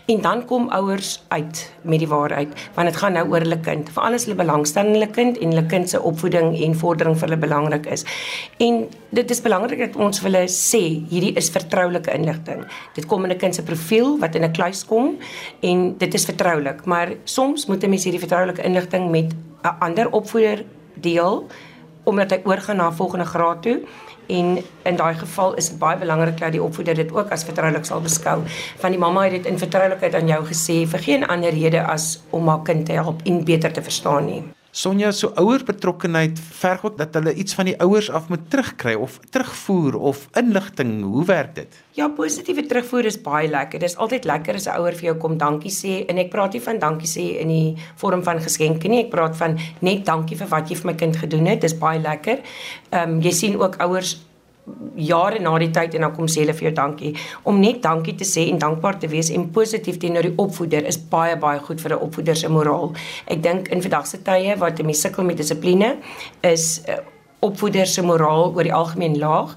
En 0.07 0.21
dan 0.21 0.45
kom 0.45 0.69
ouers 0.69 1.23
uit 1.27 1.71
met 1.81 1.99
die 1.99 2.07
waarheid, 2.07 2.47
want 2.73 2.87
dit 2.87 2.97
gaan 2.97 3.13
nou 3.13 3.29
oor 3.29 3.39
hulle 3.39 3.59
kind. 3.59 3.89
Vir 3.89 4.03
alles 4.03 4.25
hulle 4.25 4.35
belangstel 4.35 4.85
in 4.85 4.91
hulle 4.91 5.11
kind 5.11 5.37
en 5.37 5.49
hulle 5.49 5.65
kind 5.65 5.89
se 5.89 6.01
opvoeding 6.01 6.63
en 6.63 6.75
vordering 6.75 7.17
vir 7.17 7.29
hulle 7.29 7.39
belangrik 7.41 7.85
is. 7.85 8.05
En 8.57 8.87
dit 9.09 9.31
is 9.31 9.41
belangrik 9.41 9.79
dat 9.79 9.95
ons 9.95 10.19
vir 10.19 10.31
hulle 10.31 10.47
sê, 10.47 10.81
hierdie 11.09 11.33
is 11.35 11.49
vertroulike 11.49 12.13
inligting. 12.13 12.65
Dit 12.95 13.05
kom 13.05 13.25
in 13.25 13.31
'n 13.31 13.37
kind 13.37 13.55
se 13.55 13.63
profiel 13.63 14.17
wat 14.19 14.30
wat 14.31 14.41
in 14.41 14.47
'n 14.47 14.51
kluis 14.51 14.85
kom 14.85 15.17
en 15.59 15.97
dit 15.97 16.13
is 16.13 16.25
vertroulik, 16.25 16.85
maar 16.85 17.09
soms 17.23 17.65
moet 17.65 17.83
'n 17.83 17.89
mens 17.89 18.03
hierdie 18.03 18.25
vertroulike 18.27 18.63
inligting 18.63 19.11
met 19.11 19.33
'n 19.63 19.75
ander 19.79 20.11
opvoeder 20.11 20.63
deel 20.93 21.47
omdat 22.03 22.31
hy 22.31 22.41
oorgaan 22.43 22.75
na 22.75 22.87
'n 22.87 22.93
volgende 22.93 23.25
graad 23.25 23.61
toe 23.61 23.81
en 24.27 24.57
in 24.83 24.95
daai 24.95 25.15
geval 25.15 25.53
is 25.55 25.69
dit 25.69 25.79
baie 25.79 25.97
belangrik 25.97 26.37
dat 26.37 26.51
die 26.51 26.63
opvoeder 26.63 26.95
dit 26.95 27.11
ook 27.13 27.29
as 27.29 27.43
vertroulik 27.43 27.85
sal 27.85 28.01
beskou. 28.01 28.41
Van 28.77 28.89
die 28.89 28.99
mamma 28.99 29.23
het 29.23 29.31
dit 29.31 29.45
in 29.45 29.57
vertroulikheid 29.57 30.15
aan 30.15 30.27
jou 30.27 30.45
gesê 30.45 30.87
vir 30.87 30.99
geen 30.99 31.27
ander 31.27 31.49
rede 31.49 31.83
as 31.83 32.23
om 32.29 32.47
haar 32.47 32.63
kind 32.63 32.85
te 32.85 32.91
help 32.91 33.21
en 33.23 33.43
beter 33.43 33.71
te 33.71 33.81
verstaan 33.81 34.25
nie. 34.25 34.43
Sonja 34.71 35.09
so 35.11 35.33
ouer 35.35 35.65
betrokkenheid 35.67 36.37
verg 36.39 36.85
ook 36.85 36.97
dat 36.97 37.17
hulle 37.17 37.33
iets 37.35 37.57
van 37.57 37.67
die 37.67 37.75
ouers 37.83 38.07
af 38.09 38.29
moet 38.31 38.45
terugkry 38.49 38.93
of 38.95 39.17
terugvoer 39.29 39.97
of 39.99 40.29
inligting. 40.39 41.01
Hoe 41.03 41.25
werk 41.25 41.55
dit? 41.55 41.75
Ja, 41.99 42.07
positiewe 42.07 42.63
terugvoer 42.65 43.05
is 43.05 43.19
baie 43.21 43.49
lekker. 43.51 43.83
Dit 43.83 43.89
is 43.89 43.97
altyd 43.97 44.25
lekker 44.25 44.55
as 44.55 44.67
'n 44.67 44.79
ouer 44.79 44.95
vir 44.95 45.05
jou 45.11 45.17
kom 45.17 45.37
dankie 45.37 45.71
sê 45.71 46.05
en 46.07 46.17
ek 46.17 46.31
praat 46.31 46.53
nie 46.53 46.61
van 46.61 46.79
dankie 46.79 47.07
sê 47.07 47.39
in 47.41 47.47
die 47.47 47.75
vorm 47.95 48.23
van 48.23 48.39
geskenke 48.39 48.87
nie. 48.87 49.03
Ek 49.03 49.09
praat 49.09 49.35
van 49.35 49.59
net 49.81 50.05
dankie 50.05 50.37
vir 50.37 50.47
wat 50.47 50.69
jy 50.69 50.75
vir 50.75 50.85
my 50.85 50.93
kind 50.93 51.15
gedoen 51.15 51.45
het. 51.45 51.61
Dis 51.61 51.77
baie 51.77 51.99
lekker. 51.99 52.39
Ehm 52.91 53.09
um, 53.09 53.21
jy 53.21 53.31
sien 53.31 53.59
ook 53.59 53.75
ouers 53.75 54.17
jare 54.95 55.39
na 55.39 55.53
die 55.59 55.71
tyd 55.73 55.95
en 55.97 56.05
dan 56.05 56.15
kom 56.15 56.27
sê 56.29 56.43
hulle 56.43 56.55
vir 56.57 56.69
jou 56.69 56.73
dankie. 56.77 57.11
Om 57.49 57.59
net 57.59 57.81
dankie 57.83 58.15
te 58.17 58.27
sê 58.27 58.47
en 58.49 58.59
dankbaar 58.61 58.99
te 59.01 59.09
wees 59.11 59.31
en 59.33 59.49
positief 59.53 59.97
teenoor 60.01 60.27
die 60.29 60.35
opvoeder 60.41 60.85
is 60.87 60.99
baie 61.11 61.37
baie 61.39 61.59
goed 61.59 61.81
vir 61.81 61.95
'n 61.95 62.03
opvoeder 62.07 62.35
se 62.35 62.49
moraal. 62.49 62.93
Ek 63.27 63.43
dink 63.43 63.67
in 63.67 63.81
vandag 63.81 64.07
se 64.07 64.17
tye 64.17 64.55
wat 64.57 64.79
jy 64.79 64.93
sukkel 64.93 65.23
met 65.23 65.37
dissipline 65.37 65.97
is 66.41 66.81
uh, 66.87 66.97
opvoeder 67.39 67.87
se 67.87 68.01
moraal 68.01 68.53
oor 68.55 68.63
die 68.63 68.73
algemeen 68.73 69.17
laag. 69.17 69.55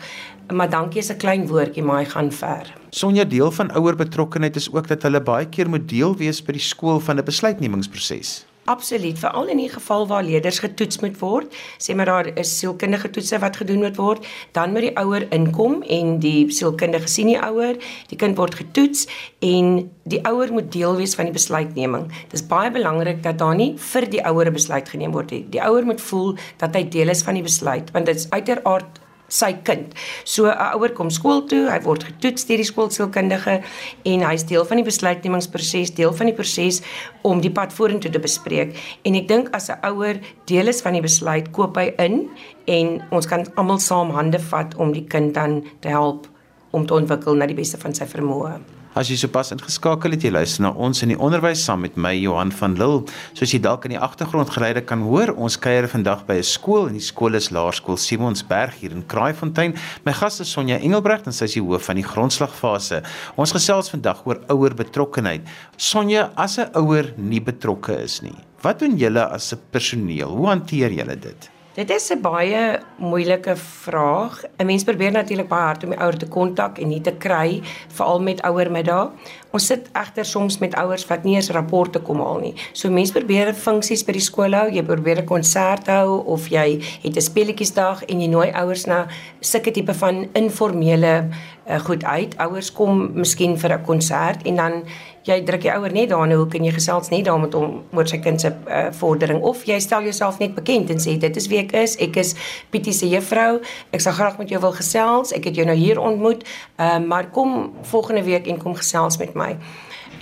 Maar 0.52 0.70
dankie 0.70 1.00
is 1.00 1.10
'n 1.10 1.16
klein 1.16 1.46
woordjie, 1.46 1.82
maar 1.82 1.98
hy 1.98 2.04
gaan 2.04 2.32
ver. 2.32 2.74
Sonja 2.90 3.24
deel 3.24 3.50
van 3.50 3.72
ouer 3.72 3.96
betrokkenheid 3.96 4.56
is 4.56 4.72
ook 4.72 4.88
dat 4.88 5.02
hulle 5.02 5.20
baie 5.20 5.46
keer 5.46 5.68
moet 5.68 5.88
deel 5.88 6.16
wees 6.16 6.42
by 6.42 6.52
die 6.52 6.60
skool 6.60 7.00
van 7.00 7.16
'n 7.18 7.24
besluitnemingsproses. 7.24 8.46
Absoluut, 8.64 9.18
veral 9.20 9.50
in 9.52 9.58
die 9.60 9.68
geval 9.68 10.06
waar 10.08 10.22
leerders 10.24 10.58
getoets 10.64 11.02
moet 11.02 11.18
word, 11.20 11.52
sê 11.76 11.92
maar 11.92 12.08
daar 12.08 12.30
is 12.40 12.48
sielkundige 12.58 13.10
toetse 13.12 13.36
wat 13.42 13.58
gedoen 13.60 13.82
moet 13.84 13.98
word, 14.00 14.24
dan 14.56 14.72
moet 14.72 14.86
die 14.86 14.94
ouer 14.96 15.26
inkom 15.36 15.82
en 15.82 16.14
die 16.22 16.48
sielkundige 16.48 17.10
sien 17.12 17.28
die 17.28 17.36
ouer, 17.36 17.76
die 18.08 18.16
kind 18.16 18.40
word 18.40 18.56
getoets 18.62 19.04
en 19.44 19.90
die 20.08 20.22
ouer 20.24 20.52
moet 20.56 20.72
deel 20.72 20.96
wees 20.96 21.12
van 21.18 21.28
die 21.28 21.36
besluitneming. 21.36 22.08
Dit 22.32 22.40
is 22.40 22.46
baie 22.48 22.72
belangrik 22.72 23.20
dat 23.26 23.36
daar 23.42 23.56
nie 23.58 23.74
vir 23.92 24.08
die 24.08 24.24
ouer 24.24 24.48
'n 24.48 24.56
besluit 24.56 24.88
geneem 24.88 25.12
word 25.12 25.30
nie. 25.30 25.44
Die 25.50 25.60
ouer 25.60 25.84
moet 25.84 26.00
voel 26.00 26.36
dat 26.56 26.74
hy 26.74 26.88
deel 26.88 27.08
is 27.08 27.22
van 27.22 27.34
die 27.34 27.44
besluit, 27.44 27.92
want 27.92 28.06
dit 28.06 28.16
is 28.16 28.30
uiteraard 28.30 29.03
sy 29.28 29.52
kind. 29.64 29.94
So 30.24 30.46
'n 30.46 30.76
ouer 30.76 30.92
kom 30.92 31.10
skool 31.10 31.46
toe, 31.48 31.70
hy 31.70 31.80
word 31.80 32.04
getoets 32.04 32.44
deur 32.44 32.56
die 32.56 32.64
skoolsielkundige 32.64 33.62
en 34.04 34.20
hy's 34.20 34.44
deel 34.44 34.64
van 34.64 34.76
die 34.76 34.84
besluitnemingsproses, 34.84 35.94
deel 35.94 36.12
van 36.12 36.26
die 36.26 36.34
proses 36.34 36.82
om 37.22 37.40
die 37.40 37.50
pad 37.50 37.72
vorentoe 37.72 38.10
te 38.10 38.18
bespreek. 38.18 38.76
En 39.04 39.14
ek 39.14 39.28
dink 39.28 39.48
as 39.54 39.70
'n 39.70 39.78
ouer 39.82 40.20
deel 40.46 40.68
is 40.68 40.82
van 40.82 40.92
die 40.92 41.02
besluit, 41.02 41.52
koop 41.52 41.76
hy 41.76 41.94
in 41.98 42.28
en 42.66 43.02
ons 43.10 43.26
kan 43.26 43.46
almal 43.56 43.78
saam 43.78 44.10
hande 44.10 44.38
vat 44.38 44.74
om 44.76 44.92
die 44.92 45.06
kind 45.08 45.34
dan 45.34 45.64
te 45.80 45.88
help 45.88 46.26
om 46.72 46.86
te 46.86 46.94
ontwikkel 46.94 47.34
na 47.34 47.46
die 47.46 47.56
beste 47.56 47.78
van 47.78 47.94
sy 47.94 48.04
vermoë. 48.04 48.83
As 48.94 49.08
jy 49.10 49.16
sopas 49.18 49.48
ingeskakel 49.50 50.14
het, 50.14 50.22
jy 50.22 50.30
luister 50.30 50.62
na 50.62 50.70
ons 50.78 51.02
in 51.02 51.10
die 51.10 51.18
onderwys 51.18 51.64
saam 51.66 51.80
met 51.82 51.96
my 51.98 52.12
Johan 52.14 52.52
van 52.54 52.76
Lille. 52.78 53.00
Soos 53.34 53.50
jy 53.50 53.58
dalk 53.58 53.88
in 53.88 53.96
die 53.96 53.98
agtergrond 53.98 54.52
geluide 54.54 54.84
kan 54.86 55.00
hoor, 55.02 55.32
ons 55.34 55.56
kuier 55.58 55.88
vandag 55.90 56.22
by 56.28 56.36
'n 56.38 56.46
skool 56.46 56.86
en 56.86 56.94
die 56.94 57.02
skool 57.02 57.34
is 57.34 57.50
Laerskool 57.50 57.98
Simonsberg 57.98 58.78
hier 58.78 58.92
in 58.94 59.02
Kraaifontein. 59.02 59.74
My 60.06 60.12
gas 60.12 60.38
is 60.40 60.52
Sonja 60.52 60.78
Engelbrecht 60.78 61.26
en 61.26 61.32
sy 61.32 61.46
is 61.46 61.54
die 61.54 61.62
hoof 61.62 61.90
van 61.90 61.96
die 61.96 62.06
grondslagfase. 62.06 63.02
Ons 63.36 63.52
gesels 63.52 63.90
vandag 63.90 64.22
oor 64.26 64.38
ouer 64.48 64.74
betrokkenheid. 64.74 65.42
Sonja, 65.76 66.30
as 66.36 66.58
'n 66.58 66.70
ouer 66.74 67.14
nie 67.16 67.40
betrokke 67.40 67.98
is 68.00 68.22
nie, 68.22 68.38
wat 68.62 68.78
doen 68.78 68.96
julle 68.96 69.26
as 69.26 69.52
'n 69.52 69.58
personeel? 69.72 70.30
Hoe 70.30 70.46
hanteer 70.46 70.92
julle 70.92 71.18
dit? 71.18 71.53
Dit 71.74 71.90
is 71.90 72.10
'n 72.10 72.20
baie 72.20 72.78
moeilike 72.98 73.56
vraag. 73.56 74.44
'n 74.56 74.66
Mens 74.66 74.84
probeer 74.84 75.10
natuurlik 75.12 75.48
baie 75.48 75.62
hard 75.62 75.84
om 75.84 75.90
die 75.90 75.98
ouer 75.98 76.16
te 76.16 76.28
kontak 76.28 76.78
en 76.78 76.88
nie 76.88 77.00
te 77.00 77.12
kry, 77.12 77.62
veral 77.88 78.20
met 78.20 78.42
ouermiddag. 78.42 79.10
Ons 79.50 79.66
sit 79.66 79.88
egter 79.92 80.24
soms 80.24 80.58
met 80.58 80.74
ouers 80.74 81.06
wat 81.06 81.24
nie 81.24 81.34
eens 81.34 81.50
rapporte 81.50 81.98
kom 81.98 82.20
haal 82.20 82.38
nie. 82.38 82.54
So 82.72 82.90
mense 82.90 83.12
probeer 83.12 83.54
funksies 83.54 84.04
by 84.04 84.12
die 84.12 84.20
skool 84.20 84.52
hou, 84.52 84.70
jy 84.70 84.82
probeer 84.82 85.18
'n 85.18 85.24
konsert 85.24 85.86
hou 85.86 86.22
of 86.24 86.48
jy 86.48 86.80
het 87.02 87.16
'n 87.16 87.20
speletjiesdag 87.20 88.04
en 88.04 88.20
jy 88.20 88.28
nooi 88.28 88.50
ouers 88.52 88.86
na 88.86 89.06
sulke 89.40 89.70
tipe 89.70 89.94
van 89.94 90.28
informele 90.32 91.28
uh, 91.68 91.78
goed 91.78 92.04
uit. 92.04 92.36
Ouers 92.36 92.72
kom 92.72 93.10
miskien 93.14 93.58
vir 93.58 93.72
'n 93.72 93.84
konsert 93.84 94.42
en 94.46 94.56
dan 94.56 94.84
jy 95.24 95.40
druk 95.44 95.62
die 95.64 95.72
ouer 95.72 95.92
net 95.92 96.10
daar 96.10 96.24
in 96.26 96.32
'n 96.32 96.36
hoek 96.36 96.54
en 96.54 96.64
jy 96.64 96.72
gesels 96.72 97.08
net 97.10 97.24
daar 97.24 97.40
met 97.40 97.52
hom 97.54 97.82
oor 97.92 98.06
sy 98.06 98.18
kind 98.18 98.40
se 98.40 98.48
uh, 98.48 98.92
vordering 98.92 99.42
of 99.42 99.64
jy 99.64 99.78
stel 99.80 100.02
jouself 100.02 100.38
net 100.38 100.54
bekend 100.54 100.90
en 100.90 100.98
sê 100.98 101.18
dit 101.18 101.36
is 101.36 101.48
wie 101.48 101.58
ek 101.58 101.72
is. 101.72 101.96
Ek 101.96 102.16
is 102.16 102.34
Pietie 102.70 102.92
se 102.92 103.08
juffrou. 103.08 103.60
Ek 103.92 104.00
sal 104.00 104.12
graag 104.12 104.38
met 104.38 104.48
jou 104.48 104.60
wil 104.60 104.72
gesels. 104.72 105.32
Ek 105.32 105.44
het 105.44 105.56
jou 105.56 105.66
nou 105.66 105.76
hier 105.76 106.00
ontmoet. 106.00 106.44
Uh, 106.78 106.98
maar 106.98 107.30
kom 107.30 107.72
volgende 107.82 108.22
week 108.22 108.46
en 108.46 108.58
kom 108.58 108.74
gesels 108.74 109.18
met 109.18 109.34
my. 109.34 109.56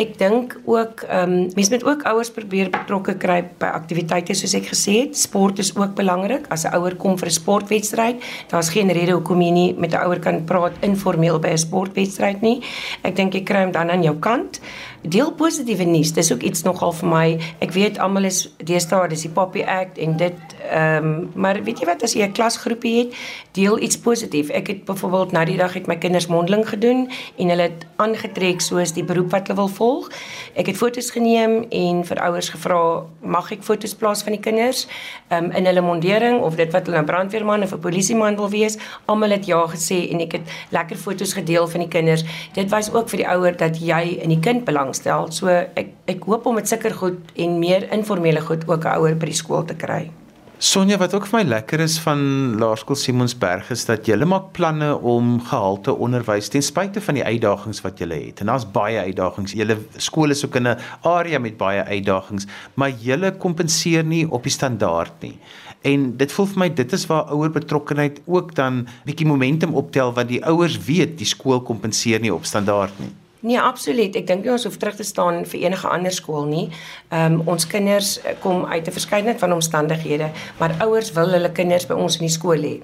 Ek 0.00 0.14
dink 0.18 0.54
ook 0.64 1.02
ehm 1.04 1.32
um, 1.32 1.50
mense 1.54 1.70
moet 1.70 1.84
ook 1.84 2.02
ouers 2.08 2.30
probeer 2.32 2.70
betrokke 2.72 3.14
kry 3.20 3.42
by 3.60 3.68
aktiwiteite 3.76 4.34
soos 4.34 4.54
ek 4.56 4.70
gesê 4.72 4.94
het. 5.02 5.18
Sport 5.18 5.58
is 5.60 5.74
ook 5.76 5.92
belangrik. 5.98 6.46
As 6.48 6.64
'n 6.64 6.72
ouer 6.76 6.96
kom 6.96 7.18
vir 7.18 7.28
'n 7.28 7.38
sportwedstryd, 7.40 8.16
daar's 8.48 8.70
geen 8.70 8.88
rede 8.90 9.12
hoekom 9.12 9.42
jy 9.42 9.50
nie 9.50 9.74
met 9.74 9.92
'n 9.92 10.00
ouer 10.06 10.18
kan 10.18 10.44
praat 10.44 10.72
informeel 10.80 11.38
by 11.38 11.48
'n 11.48 11.58
sportwedstryd 11.58 12.40
nie. 12.40 12.62
Ek 13.02 13.16
dink 13.16 13.34
jy 13.34 13.42
kry 13.42 13.62
hom 13.64 13.72
dan 13.72 13.90
aan 13.90 14.02
jou 14.02 14.16
kant 14.16 14.60
deel 15.02 15.32
positiewe 15.32 15.84
nuus. 15.84 16.12
Dis 16.12 16.32
ook 16.32 16.42
iets 16.42 16.62
nogal 16.62 16.92
vir 16.94 17.08
my. 17.08 17.26
Ek 17.64 17.72
weet 17.74 17.98
almal 17.98 18.28
is 18.28 18.44
deesdae 18.62 19.08
dis 19.10 19.24
die 19.26 19.32
Poppy 19.34 19.64
Act 19.66 19.98
en 19.98 20.16
dit 20.16 20.56
ehm 20.72 21.04
um, 21.04 21.30
maar 21.34 21.58
weet 21.64 21.82
jy 21.82 21.86
wat 21.86 22.02
as 22.06 22.14
jy 22.14 22.22
'n 22.22 22.32
klasgroepie 22.32 22.98
het, 22.98 23.14
deel 23.52 23.78
iets 23.82 23.98
positief. 23.98 24.48
Ek 24.48 24.66
het 24.66 24.84
byvoorbeeld 24.84 25.32
nou 25.32 25.44
die 25.44 25.56
dag 25.56 25.74
het 25.74 25.86
my 25.86 25.96
kinders 25.96 26.26
mondeling 26.26 26.68
gedoen 26.68 27.10
en 27.36 27.48
hulle 27.48 27.62
het 27.62 27.86
aangetrek 27.96 28.60
soos 28.60 28.92
die 28.92 29.04
beroep 29.04 29.30
wat 29.30 29.46
hulle 29.48 29.56
wil 29.56 29.68
volg. 29.68 30.10
Ek 30.54 30.66
het 30.66 30.76
foto's 30.76 31.10
geneem 31.10 31.66
en 31.70 32.04
vir 32.04 32.18
ouers 32.22 32.48
gevra, 32.48 33.02
mag 33.20 33.52
ek 33.52 33.62
foto's 33.62 33.94
plaas 33.94 34.22
van 34.22 34.32
die 34.32 34.40
kinders 34.40 34.86
ehm 35.28 35.44
um, 35.44 35.50
in 35.50 35.66
hulle 35.66 35.80
mondering 35.80 36.40
of 36.40 36.54
dit 36.54 36.72
wat 36.72 36.86
hulle 36.86 36.98
'n 36.98 37.04
brandweerman 37.04 37.62
of 37.62 37.72
'n 37.72 37.78
polisieman 37.78 38.36
wil 38.36 38.50
wees. 38.50 38.78
Almal 39.06 39.30
het 39.30 39.46
ja 39.46 39.66
gesê 39.66 40.10
en 40.10 40.20
ek 40.20 40.32
het 40.32 40.46
lekker 40.70 40.96
foto's 40.96 41.32
gedeel 41.32 41.68
van 41.68 41.80
die 41.80 41.88
kinders. 41.88 42.24
Dit 42.52 42.70
wys 42.70 42.92
ook 42.92 43.08
vir 43.08 43.16
die 43.16 43.28
ouer 43.28 43.56
dat 43.56 43.80
jy 43.80 44.18
in 44.22 44.28
die 44.28 44.40
kind 44.40 44.64
belang 44.64 44.91
belangstel. 44.92 45.30
So 45.32 45.48
ek 45.48 45.94
ek 46.06 46.24
hoop 46.26 46.46
om 46.46 46.54
met 46.54 46.68
sulker 46.68 46.94
goed 46.94 47.20
en 47.36 47.58
meer 47.58 47.90
informele 47.92 48.40
goed 48.40 48.68
ook 48.68 48.84
'n 48.84 48.98
ouer 48.98 49.16
by 49.16 49.26
die 49.26 49.34
skool 49.34 49.64
te 49.64 49.74
kry. 49.74 50.10
Sonja, 50.58 50.96
wat 50.96 51.12
ook 51.14 51.26
vir 51.26 51.40
my 51.40 51.48
lekker 51.48 51.80
is 51.80 51.98
van 51.98 52.56
Laerskool 52.56 52.96
Simonsberg 52.96 53.70
is 53.70 53.84
dat 53.84 54.06
julle 54.06 54.24
maak 54.24 54.52
planne 54.52 54.96
om 54.96 55.40
gehalte 55.40 55.92
onderwys 55.92 56.48
ten 56.48 56.62
spyte 56.62 57.00
van 57.00 57.14
die 57.14 57.24
uitdagings 57.24 57.80
wat 57.82 57.98
julle 57.98 58.14
het. 58.14 58.40
En 58.40 58.46
daar's 58.46 58.70
baie 58.70 58.98
uitdagings. 58.98 59.52
Julle 59.52 59.76
skool 59.96 60.30
is 60.30 60.44
ook 60.44 60.54
in 60.54 60.68
'n 60.68 60.78
area 61.02 61.38
met 61.38 61.56
baie 61.56 61.82
uitdagings, 61.82 62.46
maar 62.74 62.90
julle 62.90 63.36
kompenseer 63.36 64.04
nie 64.04 64.30
op 64.30 64.42
die 64.42 64.52
standaard 64.52 65.12
nie. 65.20 65.38
En 65.82 66.16
dit 66.16 66.32
voel 66.32 66.46
vir 66.46 66.58
my 66.58 66.74
dit 66.74 66.92
is 66.92 67.06
waar 67.06 67.24
ouer 67.32 67.50
betrokkenheid 67.50 68.20
ook 68.26 68.54
dan 68.54 68.86
bietjie 69.04 69.26
momentum 69.26 69.74
optel 69.74 70.12
want 70.12 70.28
die 70.28 70.44
ouers 70.44 70.78
weet 70.78 71.18
die 71.18 71.26
skool 71.26 71.60
kompenseer 71.60 72.20
nie 72.20 72.34
op 72.34 72.44
standaard 72.44 72.98
nie. 72.98 73.21
Nee, 73.42 73.58
absoluut. 73.58 74.14
Ek 74.14 74.26
dink 74.26 74.44
nie 74.44 74.52
ons 74.54 74.64
hoef 74.68 74.76
terug 74.78 74.94
te 75.00 75.04
staan 75.06 75.40
vir 75.50 75.64
enige 75.64 75.88
ander 75.90 76.14
skool 76.14 76.44
nie. 76.46 76.68
Ehm 77.10 77.40
um, 77.40 77.48
ons 77.54 77.66
kinders 77.66 78.20
kom 78.44 78.64
uit 78.70 78.86
'n 78.86 78.94
verskeidenheid 78.98 79.40
van 79.42 79.52
omstandighede, 79.52 80.30
maar 80.58 80.76
ouers 80.86 81.10
wil 81.12 81.34
hulle 81.34 81.50
kinders 81.52 81.86
by 81.86 81.94
ons 81.94 82.20
in 82.20 82.26
die 82.28 82.36
skool 82.38 82.62
hê 82.62 82.76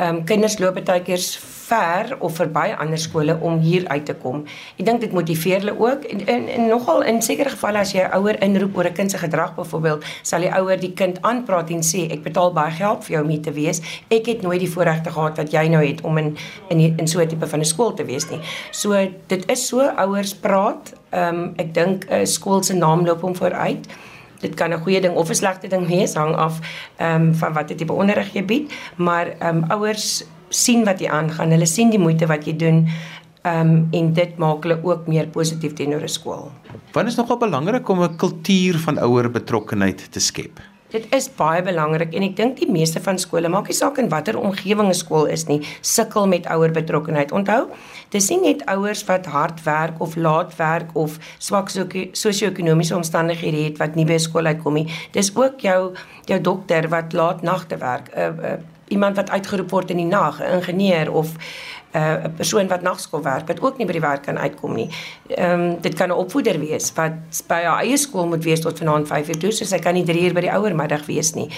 ehm 0.00 0.16
um, 0.16 0.24
kinders 0.24 0.58
loop 0.58 0.78
baie 0.84 1.02
keer 1.04 1.20
ver 1.70 2.16
of 2.18 2.38
verby 2.40 2.70
ander 2.82 2.98
skole 2.98 3.36
om 3.40 3.58
hier 3.62 3.86
uit 3.88 4.06
te 4.08 4.14
kom. 4.22 4.42
Ek 4.78 4.86
dink 4.86 5.02
dit 5.04 5.12
motiveer 5.14 5.60
hulle 5.62 5.74
ook 5.78 6.06
en, 6.10 6.22
en, 6.34 6.46
en 6.56 6.68
nogal 6.70 7.04
in 7.12 7.20
sekere 7.22 7.52
gevalle 7.54 7.82
as 7.84 7.92
jy 7.94 8.06
'n 8.06 8.16
ouer 8.18 8.40
inroep 8.46 8.78
oor 8.78 8.88
'n 8.88 8.96
kind 8.96 9.10
se 9.10 9.18
gedrag 9.18 9.54
byvoorbeeld, 9.54 10.04
sal 10.22 10.40
die 10.46 10.52
ouer 10.60 10.80
die 10.80 10.92
kind 11.02 11.20
aanpraat 11.22 11.70
en 11.70 11.82
sê 11.92 12.08
ek 12.10 12.22
betaal 12.22 12.52
baie 12.52 12.72
geld 12.72 13.04
vir 13.04 13.12
jou 13.14 13.22
om 13.24 13.30
hier 13.30 13.42
te 13.42 13.52
wees. 13.52 13.82
Ek 14.10 14.26
het 14.26 14.42
nooit 14.42 14.60
die 14.60 14.72
voorregte 14.74 15.10
gehad 15.10 15.36
wat 15.36 15.52
jy 15.52 15.68
nou 15.68 15.84
het 15.86 16.00
om 16.00 16.18
in 16.18 16.36
in 16.68 16.80
in 16.98 17.08
so 17.08 17.20
'n 17.20 17.28
tipe 17.28 17.46
van 17.46 17.60
'n 17.60 17.64
skool 17.64 17.94
te 17.94 18.04
wees 18.04 18.30
nie. 18.30 18.40
So 18.70 18.96
dit 19.26 19.50
is 19.50 19.66
so 19.66 19.80
ouers 19.80 20.34
praat. 20.34 20.94
Ehm 21.10 21.34
um, 21.34 21.52
ek 21.56 21.74
dink 21.74 22.06
'n 22.10 22.26
skool 22.26 22.62
se 22.62 22.74
naam 22.74 23.06
loop 23.06 23.20
hom 23.20 23.36
vooruit 23.36 23.86
dit 24.40 24.54
kan 24.54 24.72
'n 24.72 24.82
goeie 24.82 25.00
ding 25.00 25.14
of 25.14 25.28
'n 25.28 25.34
slegte 25.34 25.68
ding 25.68 25.86
wees 25.86 26.14
hang 26.14 26.34
af 26.34 26.60
ehm 26.96 27.22
um, 27.22 27.34
van 27.34 27.52
watter 27.52 27.76
tipe 27.76 27.92
onderrig 27.92 28.32
jy 28.32 28.44
bied, 28.44 28.72
maar 28.96 29.26
ehm 29.38 29.56
um, 29.56 29.64
ouers 29.70 30.24
sien 30.48 30.84
wat 30.84 31.00
jy 31.00 31.08
aangaan. 31.08 31.50
Hulle 31.50 31.66
sien 31.66 31.90
die 31.90 31.98
moeite 31.98 32.26
wat 32.26 32.46
jy 32.46 32.56
doen. 32.56 32.88
Ehm 33.42 33.60
um, 33.60 33.88
en 33.90 34.12
dit 34.12 34.36
maak 34.36 34.62
hulle 34.62 34.78
ook 34.82 35.06
meer 35.06 35.26
positief 35.26 35.72
teenoor 35.72 36.02
'n 36.02 36.08
skool. 36.08 36.50
Want 36.92 37.08
is 37.08 37.16
nogal 37.16 37.36
belangrik 37.36 37.88
om 37.88 38.02
'n 38.02 38.16
kultuur 38.16 38.78
van 38.78 38.98
ouer 38.98 39.30
betrokkenheid 39.30 40.12
te 40.12 40.20
skep. 40.20 40.60
Dit 40.90 41.06
is 41.14 41.28
baie 41.38 41.62
belangrik 41.62 42.16
en 42.18 42.24
ek 42.26 42.32
dink 42.38 42.56
die 42.58 42.66
meeste 42.70 42.98
van 43.04 43.18
skole, 43.22 43.48
maak 43.52 43.68
nie 43.70 43.76
saak 43.78 44.00
in 44.02 44.08
watter 44.10 44.34
omgewing 44.38 44.88
'n 44.90 44.94
skool 44.94 45.26
is 45.30 45.46
nie, 45.46 45.60
sukkel 45.80 46.26
met 46.26 46.46
ouer 46.50 46.72
betrokkenheid. 46.74 47.30
Onthou, 47.32 47.68
dis 48.10 48.28
nie 48.30 48.40
net 48.40 48.64
ouers 48.66 49.04
wat 49.06 49.26
hard 49.26 49.62
werk 49.62 50.00
of 50.00 50.16
laat 50.16 50.56
werk 50.56 50.90
of 50.94 51.18
swak 51.38 51.70
sosio-ekonomiese 51.70 52.96
omstandighede 52.96 53.64
het 53.64 53.78
wat 53.78 53.94
nie 53.94 54.04
by 54.04 54.18
skool 54.18 54.46
uitkom 54.46 54.74
nie. 54.74 54.88
Dis 55.12 55.30
ook 55.36 55.60
jou 55.60 55.94
jou 56.26 56.40
dokter 56.40 56.88
wat 56.88 57.12
laat 57.12 57.42
nagte 57.42 57.76
werk, 57.76 58.10
'n 58.14 58.18
uh, 58.18 58.50
uh, 58.50 58.58
iemand 58.90 59.16
wat 59.16 59.30
uitgeroep 59.30 59.70
word 59.70 59.90
in 59.90 59.96
die 59.96 60.10
nag, 60.10 60.40
'n 60.40 60.58
ingenieur 60.58 61.12
of 61.12 61.28
uh, 61.94 62.24
'n 62.24 62.34
persoon 62.36 62.68
wat 62.68 62.82
nagskool 62.82 63.22
werk 63.22 63.46
wat 63.48 63.60
ook 63.60 63.78
nie 63.78 63.86
by 63.86 63.92
die 63.92 64.00
werk 64.00 64.22
kan 64.22 64.38
uitkom 64.38 64.74
nie. 64.74 64.88
Ehm 65.28 65.60
um, 65.60 65.80
dit 65.80 65.94
kan 65.94 66.08
'n 66.08 66.16
opvoeder 66.16 66.58
wees 66.60 66.92
wat 66.94 67.12
by 67.46 67.62
haar 67.62 67.82
eie 67.82 67.96
skool 67.96 68.26
moet 68.26 68.44
wees 68.44 68.60
tot 68.60 68.78
vanaand 68.78 69.08
5:00 69.08 69.38
toe, 69.38 69.52
so 69.52 69.64
sy 69.64 69.78
kan 69.78 69.94
nie 69.94 70.04
3 70.04 70.24
uur 70.24 70.34
by 70.34 70.40
die 70.40 70.52
ouermiddag 70.52 71.06
wees 71.06 71.34
nie. 71.34 71.48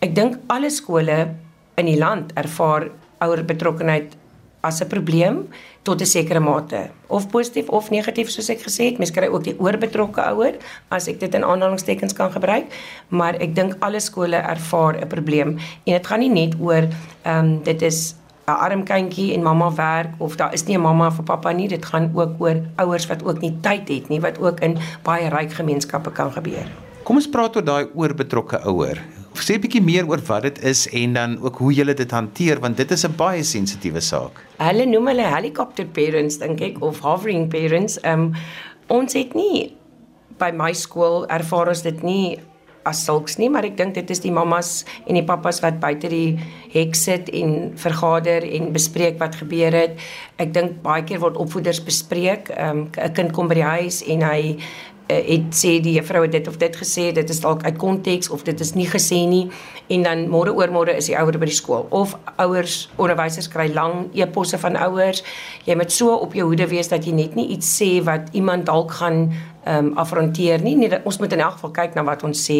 Ek 0.00 0.14
dink 0.14 0.38
alle 0.46 0.70
skole 0.70 1.34
in 1.76 1.86
die 1.86 1.98
land 1.98 2.32
ervaar 2.34 2.90
ouer 3.18 3.44
betrokkenheid 3.44 4.16
as 4.60 4.80
'n 4.80 4.88
probleem 4.88 5.48
tot 5.82 6.00
'n 6.00 6.06
sekere 6.06 6.40
mate 6.40 6.90
of 7.06 7.28
positief 7.30 7.68
of 7.68 7.90
negatief 7.90 8.30
soos 8.30 8.48
ek 8.48 8.60
gesê 8.66 8.84
het 8.90 8.98
mens 8.98 9.10
kry 9.10 9.26
ook 9.26 9.44
die 9.44 9.58
oorbetrokke 9.58 10.20
ouer 10.20 10.54
as 10.88 11.08
ek 11.08 11.20
dit 11.20 11.34
in 11.34 11.44
aanhalingstekens 11.44 12.12
kan 12.12 12.30
gebruik 12.32 12.66
maar 13.08 13.34
ek 13.34 13.54
dink 13.54 13.76
alle 13.80 14.00
skole 14.00 14.36
ervaar 14.36 14.98
'n 15.00 15.08
probleem 15.08 15.48
en 15.86 15.92
dit 15.92 16.06
gaan 16.06 16.20
nie 16.20 16.34
net 16.40 16.54
oor 16.60 16.84
ehm 17.22 17.38
um, 17.38 17.62
dit 17.62 17.82
is 17.82 18.14
'n 18.48 18.60
arm 18.64 18.82
kindjie 18.84 19.34
en 19.34 19.42
mamma 19.42 19.68
werk 19.74 20.14
of 20.18 20.36
daar 20.36 20.52
is 20.52 20.64
nie 20.64 20.76
'n 20.76 20.80
mamma 20.80 21.10
'n 21.10 21.24
pappa 21.24 21.52
nie. 21.52 21.68
Dit 21.68 21.84
gaan 21.84 22.10
ook 22.14 22.40
oor 22.40 22.56
ouers 22.76 23.06
wat 23.06 23.24
ook 23.24 23.40
nie 23.40 23.56
tyd 23.60 23.88
het 23.88 24.08
nie, 24.08 24.20
wat 24.20 24.38
ook 24.38 24.60
in 24.60 24.78
baie 25.02 25.28
ryk 25.28 25.52
gemeenskappe 25.52 26.10
kan 26.10 26.32
gebeur. 26.32 26.66
Kom 27.02 27.16
ons 27.16 27.28
praat 27.28 27.56
oor 27.56 27.64
daai 27.64 27.86
oorbetrokke 27.94 28.60
ouer. 28.64 28.98
Sê 29.34 29.54
'n 29.54 29.60
bietjie 29.60 29.82
meer 29.82 30.08
oor 30.08 30.20
wat 30.26 30.42
dit 30.42 30.62
is 30.62 30.88
en 30.88 31.12
dan 31.12 31.38
ook 31.42 31.56
hoe 31.58 31.72
jy 31.72 31.94
dit 31.94 32.10
hanteer 32.10 32.60
want 32.60 32.76
dit 32.76 32.90
is 32.90 33.04
'n 33.04 33.16
baie 33.16 33.42
sensitiewe 33.42 34.00
saak. 34.00 34.44
Hulle 34.58 34.86
noem 34.86 35.06
hulle 35.06 35.22
helicopter 35.22 35.86
parents 35.86 36.38
dink 36.38 36.60
ek 36.60 36.82
of 36.82 36.98
hovering 37.00 37.48
parents. 37.48 38.00
Ehm 38.00 38.20
um, 38.20 38.32
ons 38.88 39.12
het 39.12 39.34
nie 39.34 39.76
by 40.38 40.50
my 40.50 40.72
skool 40.72 41.26
ervaar 41.26 41.68
ons 41.68 41.82
dit 41.82 42.02
nie 42.02 42.38
as 42.84 43.04
sulks 43.04 43.38
nie, 43.38 43.48
maar 43.50 43.64
ek 43.64 43.76
dink 43.76 43.94
dit 43.94 44.10
is 44.10 44.20
die 44.20 44.32
mammas 44.32 44.84
en 45.06 45.18
die 45.18 45.24
pappas 45.26 45.60
wat 45.64 45.80
buite 45.80 46.08
die 46.08 46.38
hek 46.72 46.94
sit 46.98 47.28
en 47.34 47.72
vergader 47.76 48.44
en 48.44 48.72
bespreek 48.72 49.18
wat 49.18 49.38
gebeur 49.40 49.74
het. 49.74 49.98
Ek 50.38 50.52
dink 50.54 50.82
baie 50.82 51.04
keer 51.04 51.20
word 51.20 51.36
opvoeders 51.36 51.80
bespreek. 51.84 52.50
Ehm, 52.50 52.88
'n 52.88 53.00
um, 53.04 53.12
kind 53.14 53.32
kom 53.32 53.48
by 53.48 53.54
die 53.54 53.70
huis 53.76 54.02
en 54.06 54.22
hy 54.22 54.58
het 55.08 55.56
sê 55.56 55.78
die 55.80 55.94
juffrou 55.96 56.22
het 56.22 56.32
dit 56.32 56.48
of 56.48 56.56
dit 56.60 56.76
gesê, 56.76 57.08
dit 57.16 57.30
is 57.30 57.40
dalk 57.40 57.64
uit 57.64 57.76
konteks 57.80 58.28
of 58.30 58.44
dit 58.44 58.60
is 58.60 58.74
nie 58.76 58.86
gesê 58.88 59.24
nie 59.28 59.48
en 59.88 60.04
dan 60.04 60.26
môre 60.28 60.52
oor 60.52 60.68
môre 60.72 60.96
is 60.96 61.08
die 61.08 61.16
ouer 61.16 61.38
by 61.40 61.48
die 61.48 61.56
skool 61.56 61.86
of 61.96 62.14
ouers 62.36 62.88
onderwysers 63.00 63.48
kry 63.48 63.70
lang 63.72 64.08
e-posse 64.12 64.60
van 64.60 64.76
ouers. 64.76 65.24
Jy 65.64 65.78
moet 65.80 65.92
so 65.92 66.12
op 66.12 66.36
jou 66.36 66.50
hoede 66.50 66.68
wees 66.68 66.92
dat 66.92 67.08
jy 67.08 67.14
net 67.16 67.38
nie 67.38 67.48
iets 67.56 67.70
sê 67.80 67.98
wat 68.04 68.28
iemand 68.36 68.68
dalk 68.68 68.92
gaan 69.00 69.30
ehm 69.68 69.90
um, 69.90 69.96
afronteer 70.00 70.62
nie. 70.64 70.76
Nee, 70.76 71.00
ons 71.04 71.18
moet 71.20 71.32
in 71.32 71.42
elk 71.44 71.58
geval 71.58 71.72
kyk 71.76 71.96
na 71.96 72.04
wat 72.06 72.22
ons 72.24 72.40
sê, 72.40 72.58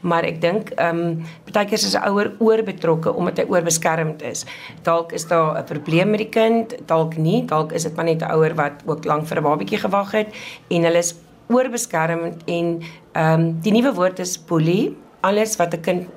maar 0.00 0.26
ek 0.28 0.40
dink 0.42 0.72
ehm 0.76 0.98
um, 1.04 1.30
baie 1.52 1.66
keer 1.68 1.78
is 1.78 1.96
'n 1.96 2.08
ouer 2.10 2.32
oorbetrokke 2.38 3.14
omdat 3.14 3.38
hy 3.38 3.46
oorbeskermd 3.48 4.22
is. 4.22 4.44
Dalk 4.82 5.12
is 5.12 5.26
daar 5.28 5.58
'n 5.58 5.64
probleem 5.64 6.10
met 6.10 6.20
die 6.20 6.28
kind, 6.28 6.76
dalk 6.86 7.16
nie, 7.16 7.44
dalk 7.46 7.72
is 7.72 7.82
dit 7.82 7.96
maar 7.96 8.04
net 8.04 8.22
'n 8.22 8.32
ouer 8.32 8.54
wat 8.54 8.82
ook 8.86 9.04
lank 9.04 9.26
vir 9.26 9.38
'n 9.38 9.42
babatjie 9.42 9.78
gewag 9.78 10.10
het 10.12 10.28
en 10.68 10.82
hulle 10.82 10.98
is 10.98 11.14
oorbeskermend 11.50 12.44
en 12.46 12.80
ehm 13.12 13.40
um, 13.40 13.60
die 13.60 13.72
nuwe 13.74 13.92
woord 13.94 14.18
is 14.22 14.38
boelie. 14.46 14.96
Alles 15.20 15.56
wat 15.56 15.74
'n 15.74 15.80
kind 15.80 16.08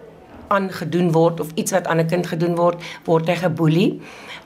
aangedoen 0.47 1.11
word 1.11 1.39
of 1.39 1.49
iets 1.53 1.71
wat 1.71 1.87
aan 1.87 1.99
'n 1.99 2.07
kind 2.07 2.27
gedoen 2.27 2.55
word, 2.55 2.83
word 3.05 3.27
hy 3.27 3.35
geboelie. 3.35 4.01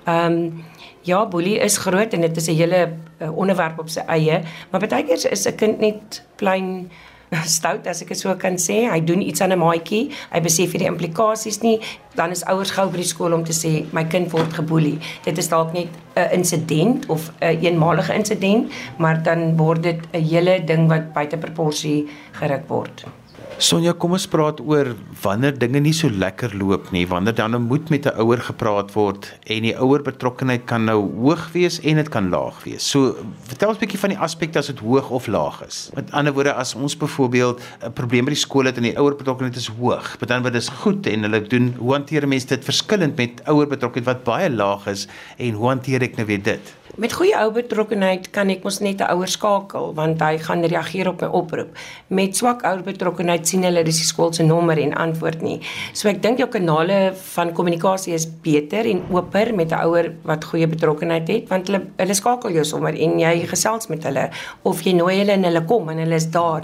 Ehm 0.06 0.32
um, 0.32 0.64
ja, 1.02 1.26
boelie 1.28 1.60
is 1.60 1.78
groot 1.78 2.14
en 2.14 2.22
dit 2.22 2.38
is 2.38 2.48
'n 2.48 2.56
hele 2.56 2.94
uh, 3.20 3.38
onderwerp 3.38 3.80
op 3.80 3.90
sy 3.90 4.04
eie, 4.08 4.42
maar 4.72 4.80
baie 4.80 5.04
keer 5.04 5.32
is 5.32 5.48
'n 5.48 5.56
kind 5.56 5.80
net 5.80 6.24
plain 6.36 6.92
stout 7.58 7.88
as 7.88 8.02
ek 8.04 8.14
dit 8.14 8.20
so 8.20 8.34
kan 8.40 8.58
sê. 8.62 8.86
Hy 8.92 9.00
doen 9.04 9.22
iets 9.22 9.42
aan 9.42 9.54
'n 9.54 9.60
maatjie, 9.60 10.12
hy 10.32 10.40
besef 10.42 10.74
nie 10.74 10.84
die 10.86 10.92
implikasies 10.92 11.62
nie, 11.62 11.78
dan 12.16 12.32
is 12.32 12.44
ouers 12.48 12.72
gou 12.72 12.88
by 12.90 12.98
die 12.98 13.12
skool 13.12 13.34
om 13.34 13.44
te 13.44 13.54
sê 13.54 13.86
my 13.94 14.04
kind 14.06 14.32
word 14.32 14.54
geboelie. 14.54 14.98
Dit 15.26 15.38
is 15.38 15.50
dalk 15.50 15.74
net 15.74 15.90
'n 16.16 16.30
insident 16.40 17.10
of 17.10 17.30
'n 17.42 17.46
een 17.46 17.64
eenmalige 17.66 18.14
insident, 18.14 18.72
maar 18.98 19.24
dan 19.24 19.58
word 19.58 19.84
dit 19.84 20.00
'n 20.14 20.24
hele 20.24 20.64
ding 20.66 20.88
wat 20.88 21.14
buite 21.14 21.38
proporsie 21.38 22.08
geruk 22.32 22.68
word. 22.68 23.06
Sonja, 23.58 23.90
kom 23.98 24.12
ons 24.14 24.28
praat 24.30 24.60
oor 24.62 24.92
wanneer 25.24 25.56
dinge 25.58 25.80
nie 25.82 25.94
so 25.98 26.14
lekker 26.14 26.52
loop 26.60 26.92
nie, 26.94 27.08
wanneer 27.10 27.34
dan 27.40 27.56
nou 27.56 27.60
moet 27.64 27.90
met 27.90 28.06
'n 28.06 28.14
ouer 28.22 28.38
gepraat 28.38 28.94
word 28.94 29.34
en 29.50 29.64
die 29.66 29.74
ouer 29.74 30.04
betrokkenheid 30.06 30.68
kan 30.68 30.86
nou 30.86 31.00
hoog 31.02 31.50
wees 31.54 31.80
en 31.82 31.96
dit 31.96 32.10
kan 32.10 32.30
laag 32.30 32.64
wees. 32.64 32.86
So, 32.86 33.16
vertel 33.50 33.70
ons 33.70 33.78
'n 33.78 33.82
bietjie 33.82 34.00
van 34.00 34.10
die 34.10 34.20
aspekte 34.20 34.60
as 34.60 34.68
dit 34.68 34.80
hoog 34.80 35.10
of 35.10 35.28
laag 35.28 35.66
is. 35.66 35.90
Met 35.96 36.12
ander 36.12 36.34
woorde, 36.34 36.54
as 36.54 36.76
ons 36.76 36.98
byvoorbeeld 36.98 37.60
'n 37.82 37.94
probleem 37.94 38.26
by 38.26 38.32
die 38.32 38.46
skool 38.46 38.66
het 38.66 38.78
en 38.78 38.84
die 38.84 38.98
ouer 38.98 39.16
betrokkenheid 39.16 39.58
is 39.58 39.72
hoog, 39.80 40.18
dan 40.20 40.42
word 40.44 40.54
dit 40.54 40.70
goed 40.70 41.08
en 41.08 41.22
hulle 41.24 41.42
doen 41.42 41.74
hoe 41.80 41.94
hanteer 41.94 42.28
mense 42.28 42.48
dit 42.48 42.64
verskillend 42.64 43.18
met 43.18 43.42
ouer 43.48 43.68
betrokkenheid 43.68 44.06
wat 44.06 44.24
baie 44.24 44.50
laag 44.50 44.88
is 44.88 45.08
en 45.38 45.54
hoe 45.54 45.68
hanteer 45.68 46.04
ek 46.04 46.16
nou 46.18 46.28
weer 46.28 46.44
dit? 46.44 46.76
Met 46.98 47.14
goeie 47.14 47.36
ou 47.38 47.52
betrokkenheid 47.54 48.32
kan 48.34 48.50
ek 48.50 48.64
mos 48.66 48.80
net 48.82 49.04
'n 49.06 49.12
ouer 49.14 49.30
skakel 49.30 49.92
want 49.94 50.22
hy 50.22 50.40
gaan 50.42 50.66
reageer 50.66 51.08
op 51.08 51.22
my 51.22 51.28
oproep. 51.28 51.78
Met 52.10 52.36
swak 52.36 52.64
ou 52.66 52.82
betrokkenheid 52.82 53.48
sien 53.48 53.62
hulle 53.64 53.84
dis 53.84 54.00
die 54.02 54.08
skool 54.08 54.34
se 54.34 54.44
nommer 54.44 54.80
en 54.80 54.94
antwoord 54.94 55.42
nie. 55.42 55.62
So 55.94 56.10
ek 56.10 56.24
dink 56.24 56.40
jou 56.40 56.48
kanale 56.50 57.14
van 57.36 57.54
kommunikasie 57.54 58.14
is 58.14 58.26
beter 58.26 58.90
en 58.90 59.04
oper 59.12 59.54
met 59.54 59.72
'n 59.72 59.86
ouer 59.86 60.12
wat 60.24 60.44
goeie 60.44 60.68
betrokkenheid 60.68 61.28
het 61.28 61.50
want 61.50 61.68
hulle 61.68 61.86
hulle 61.98 62.14
skakel 62.14 62.52
jou 62.52 62.66
sommer 62.66 62.96
en 62.96 63.20
jy 63.20 63.46
gesels 63.46 63.88
met 63.90 64.04
hulle 64.04 64.32
of 64.64 64.82
jy 64.82 64.94
nooi 64.94 65.20
hulle 65.20 65.34
en 65.34 65.44
hulle 65.44 65.66
kom 65.66 65.90
en 65.90 65.98
hulle 65.98 66.16
is 66.16 66.32
daar. 66.32 66.64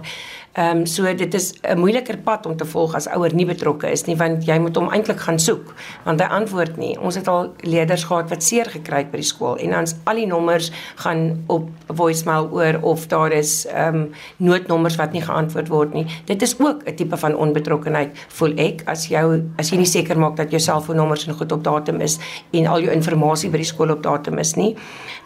Ehm 0.54 0.78
um, 0.78 0.86
so 0.86 1.16
dit 1.16 1.34
is 1.34 1.54
'n 1.62 1.78
moeiliker 1.80 2.18
pad 2.18 2.46
om 2.46 2.56
te 2.56 2.66
volg 2.66 2.96
as 2.96 3.08
ouer 3.08 3.34
nie 3.34 3.46
betrokke 3.46 3.92
is 3.92 4.06
nie 4.06 4.16
want 4.16 4.46
jy 4.46 4.60
moet 4.60 4.76
hom 4.76 4.89
eintlik 4.89 5.20
gaan 5.20 5.39
soek 5.39 5.74
want 6.04 6.22
hy 6.22 6.28
antwoord 6.28 6.78
nie. 6.78 7.00
Ons 7.00 7.16
het 7.16 7.28
al 7.28 7.54
leerders 7.60 8.04
gehad 8.04 8.30
wat 8.30 8.44
seer 8.44 8.66
gekry 8.66 8.98
het 8.98 9.12
by 9.12 9.18
die 9.18 9.26
skool 9.26 9.58
en 9.58 9.70
dan 9.70 9.86
al 10.04 10.16
die 10.16 10.28
nommers 10.28 10.72
gaan 10.96 11.44
op 11.48 11.70
voicemail 11.88 12.50
oor 12.52 12.78
of 12.82 13.08
daar 13.08 13.32
is 13.32 13.66
ehm 13.66 13.96
um, 13.96 14.12
noodnommers 14.38 14.96
wat 14.96 15.12
nie 15.12 15.22
geantwoord 15.22 15.68
word 15.68 15.94
nie. 15.94 16.06
Dit 16.26 16.42
is 16.42 16.60
ook 16.60 16.84
'n 16.86 16.96
tipe 16.96 17.18
van 17.18 17.36
onbetrokkenheid 17.36 18.12
voel 18.28 18.54
ek 18.58 18.84
as 18.86 19.08
jou 19.08 19.42
as 19.58 19.70
jy 19.70 19.78
nie 19.78 19.89
seker 19.89 20.20
maak 20.20 20.36
dat 20.36 20.52
jou 20.52 20.60
selfoonnommers 20.60 21.28
en 21.28 21.34
goed 21.34 21.52
op 21.52 21.63
datum 21.63 22.02
is 22.02 22.20
en 22.52 22.68
al 22.68 22.80
jou 22.80 22.92
inligting 22.92 23.52
by 23.52 23.58
die 23.58 23.66
skool 23.66 23.92
op 23.92 24.04
datum 24.04 24.38
is 24.38 24.54
nie. 24.56 24.76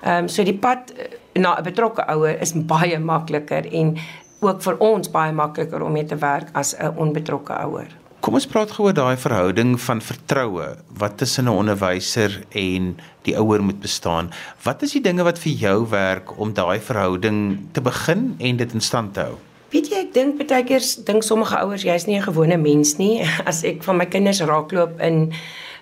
Ehm 0.03 0.17
um, 0.17 0.27
so 0.27 0.43
die 0.43 0.57
pad 0.57 0.93
eh, 0.95 1.41
na 1.41 1.57
'n 1.57 1.63
betrokke 1.63 2.07
ouer 2.07 2.41
is 2.41 2.53
baie 2.53 2.99
makliker 2.99 3.73
en 3.73 3.97
ook 4.39 4.61
vir 4.61 4.77
ons 4.79 5.09
baie 5.11 5.33
makliker 5.33 5.81
om 5.81 5.91
mee 5.91 6.05
te 6.05 6.15
werk 6.15 6.49
as 6.53 6.75
'n 6.77 6.97
onbetrokke 6.97 7.53
ouer. 7.53 7.87
Kom 8.19 8.33
ons 8.33 8.47
praat 8.47 8.71
gou 8.71 8.85
oor 8.85 8.93
daai 8.93 9.17
verhouding 9.17 9.75
van 9.81 10.01
vertroue 10.01 10.77
wat 10.97 11.17
tussen 11.17 11.45
'n 11.45 11.53
onderwyser 11.53 12.43
en 12.49 12.97
die 13.23 13.37
ouer 13.37 13.63
moet 13.63 13.79
bestaan. 13.79 14.31
Wat 14.63 14.81
is 14.81 14.91
die 14.91 15.01
dinge 15.01 15.23
wat 15.23 15.39
vir 15.39 15.51
jou 15.51 15.89
werk 15.89 16.39
om 16.39 16.53
daai 16.53 16.79
verhouding 16.79 17.59
te 17.71 17.81
begin 17.81 18.35
en 18.39 18.57
dit 18.57 18.73
in 18.73 18.81
stand 18.81 19.13
te 19.13 19.19
hou? 19.19 19.37
Weet 19.69 19.89
jy, 19.89 19.95
ek 19.95 20.13
dink 20.13 20.47
baie 20.47 20.63
keer 20.63 20.83
dink 21.05 21.23
sommige 21.23 21.57
ouers 21.59 21.83
jy's 21.83 22.05
nie 22.07 22.17
'n 22.17 22.23
gewone 22.23 22.57
mens 22.57 22.97
nie. 22.97 23.21
As 23.49 23.63
ek 23.63 23.83
van 23.83 23.97
my 23.97 24.05
kinders 24.05 24.41
raakloop 24.41 24.99
in 24.99 25.33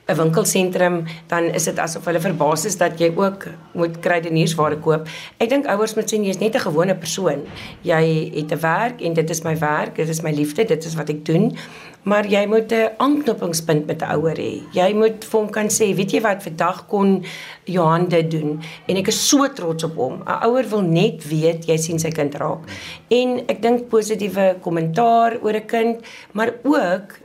'n 0.07 0.15
winkelsentrum, 0.15 1.03
dan 1.27 1.43
is 1.43 1.63
dit 1.63 1.79
asof 1.79 2.05
hulle 2.05 2.19
verbaas 2.21 2.65
is 2.65 2.77
dat 2.77 2.99
jy 3.01 3.09
ook 3.15 3.47
moet 3.73 3.95
kruideniersware 3.99 4.77
koop. 4.77 5.07
Ek 5.41 5.49
dink 5.49 5.65
ouers 5.65 5.95
moet 5.97 6.09
sien 6.09 6.23
jy's 6.23 6.37
net 6.37 6.55
'n 6.55 6.65
gewone 6.67 6.95
persoon. 6.95 7.41
Jy 7.81 8.31
het 8.35 8.51
'n 8.53 8.61
werk 8.61 9.01
en 9.01 9.13
dit 9.13 9.29
is 9.29 9.41
my 9.43 9.57
werk, 9.57 9.95
dit 9.95 10.09
is 10.09 10.21
my 10.21 10.31
liefde, 10.31 10.65
dit 10.65 10.85
is 10.85 10.95
wat 10.95 11.09
ek 11.09 11.25
doen. 11.25 11.57
Maar 12.03 12.27
jy 12.27 12.45
moet 12.45 12.71
'n 12.71 12.89
aanknopingspunt 12.97 13.87
met 13.87 14.01
'n 14.01 14.11
ouer 14.13 14.37
hê. 14.37 14.61
Jy 14.73 14.93
moet 14.93 15.25
vir 15.25 15.39
hom 15.39 15.49
kan 15.49 15.69
sê, 15.69 15.95
weet 15.95 16.11
jy 16.11 16.21
wat, 16.21 16.43
vandag 16.43 16.87
kon 16.87 17.25
Johan 17.63 18.07
dit 18.07 18.31
doen 18.31 18.61
en 18.87 18.95
ek 18.97 19.07
is 19.07 19.27
so 19.29 19.47
trots 19.47 19.83
op 19.83 19.95
hom. 19.95 20.21
'n 20.21 20.45
Ouer 20.45 20.69
wil 20.69 20.81
net 20.81 21.27
weet 21.27 21.65
jy 21.65 21.77
sien 21.77 21.99
sy 21.99 22.09
kind 22.09 22.35
raak. 22.35 22.61
En 23.09 23.41
ek 23.47 23.61
dink 23.61 23.89
positiewe 23.89 24.55
kommentaar 24.61 25.37
oor 25.41 25.53
'n 25.53 25.65
kind, 25.65 26.05
maar 26.31 26.53
ook 26.63 27.17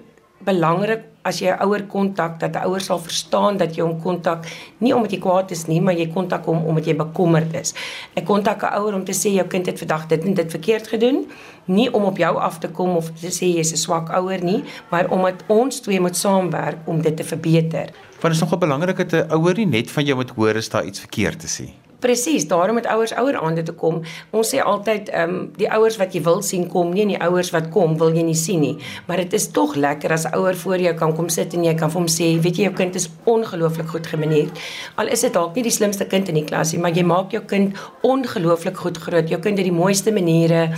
belangrik 0.44 1.09
as 1.22 1.40
jy 1.40 1.50
'n 1.50 1.62
ouer 1.64 1.82
kontak 1.86 2.40
dat 2.40 2.56
'n 2.56 2.64
ouer 2.66 2.80
sal 2.80 2.98
verstaan 2.98 3.56
dat 3.56 3.76
jy 3.76 3.82
hom 3.82 4.00
kontak 4.00 4.46
nie 4.78 4.94
omdat 4.94 5.10
jy 5.12 5.18
kwaad 5.18 5.50
is 5.50 5.66
nie, 5.66 5.80
maar 5.80 5.94
jy 5.94 6.08
kontak 6.08 6.44
hom 6.44 6.64
omdat 6.64 6.86
jy 6.86 6.96
bekommerd 6.96 7.54
is. 7.54 7.74
Ek 8.14 8.24
kontak 8.24 8.62
'n 8.62 8.74
ouer 8.78 8.94
om 8.94 9.04
te 9.04 9.12
sê 9.12 9.34
jou 9.34 9.46
kind 9.46 9.66
het 9.66 9.78
vandag 9.78 10.06
dit 10.06 10.24
en 10.24 10.34
dit 10.34 10.50
verkeerd 10.50 10.88
gedoen, 10.88 11.26
nie 11.64 11.92
om 11.92 12.04
op 12.04 12.16
jou 12.16 12.36
af 12.36 12.58
te 12.58 12.68
kom 12.68 12.96
of 12.96 13.10
te 13.20 13.28
sê 13.28 13.46
jy's 13.56 13.72
'n 13.72 13.76
swak 13.76 14.08
ouer 14.10 14.42
nie, 14.42 14.64
maar 14.90 15.10
omdat 15.10 15.44
ons 15.46 15.80
twee 15.80 16.00
moet 16.00 16.16
saamwerk 16.16 16.78
om 16.86 17.02
dit 17.02 17.16
te 17.16 17.24
verbeter. 17.24 17.90
Want 18.20 18.32
dit 18.32 18.32
is 18.32 18.40
nogal 18.40 18.58
belangrik 18.58 18.96
dat 18.96 19.12
'n 19.12 19.32
ouer 19.32 19.54
nie 19.54 19.66
net 19.66 19.90
van 19.90 20.04
jou 20.04 20.16
moet 20.16 20.30
hoor 20.30 20.56
as 20.56 20.68
daar 20.68 20.84
iets 20.84 21.00
verkeerd 21.00 21.40
te 21.40 21.46
sê. 21.46 21.79
Presies, 22.00 22.46
daarom 22.48 22.76
het 22.76 22.86
ouers 22.86 23.12
ouer 23.14 23.36
aande 23.36 23.62
te 23.62 23.72
kom. 23.72 24.00
Ons 24.30 24.54
sê 24.54 24.62
altyd 24.64 25.10
ehm 25.12 25.34
um, 25.34 25.40
die 25.56 25.68
ouers 25.70 25.98
wat 26.00 26.14
jy 26.16 26.22
wil 26.24 26.42
sien 26.42 26.66
kom, 26.72 26.92
nie 26.96 27.06
die 27.10 27.20
ouers 27.20 27.50
wat 27.52 27.68
kom 27.74 27.98
wil 28.00 28.14
jy 28.16 28.24
nie 28.24 28.38
sien 28.38 28.60
nie. 28.64 28.76
Maar 29.06 29.24
dit 29.24 29.36
is 29.36 29.50
tog 29.56 29.74
lekker 29.76 30.12
as 30.12 30.24
'n 30.26 30.34
ouer 30.38 30.56
voor 30.56 30.78
jou 30.78 30.94
kan 30.94 31.14
kom 31.16 31.28
sit 31.28 31.54
en 31.54 31.64
jy 31.64 31.74
kan 31.74 31.90
vir 31.90 32.00
hom 32.00 32.08
sê, 32.08 32.40
weet 32.40 32.56
jy 32.56 32.64
jou 32.64 32.74
kind 32.74 32.94
is 32.94 33.08
ongelooflik 33.24 33.88
goed 33.88 34.06
gemanierd. 34.06 34.58
Al 34.96 35.06
is 35.08 35.20
dit 35.20 35.32
dalk 35.32 35.54
nie 35.54 35.62
die 35.62 35.76
slimste 35.78 36.04
kind 36.06 36.28
in 36.28 36.34
die 36.34 36.44
klas 36.44 36.72
nie, 36.72 36.80
maar 36.80 36.92
jy 36.92 37.02
maak 37.02 37.30
jou 37.32 37.42
kind 37.42 37.76
ongelooflik 38.02 38.76
goed 38.76 38.96
groot. 38.98 39.28
Jou 39.28 39.40
kind 39.40 39.58
het 39.58 39.66
die 39.66 39.80
mooiste 39.80 40.12
maniere 40.12 40.70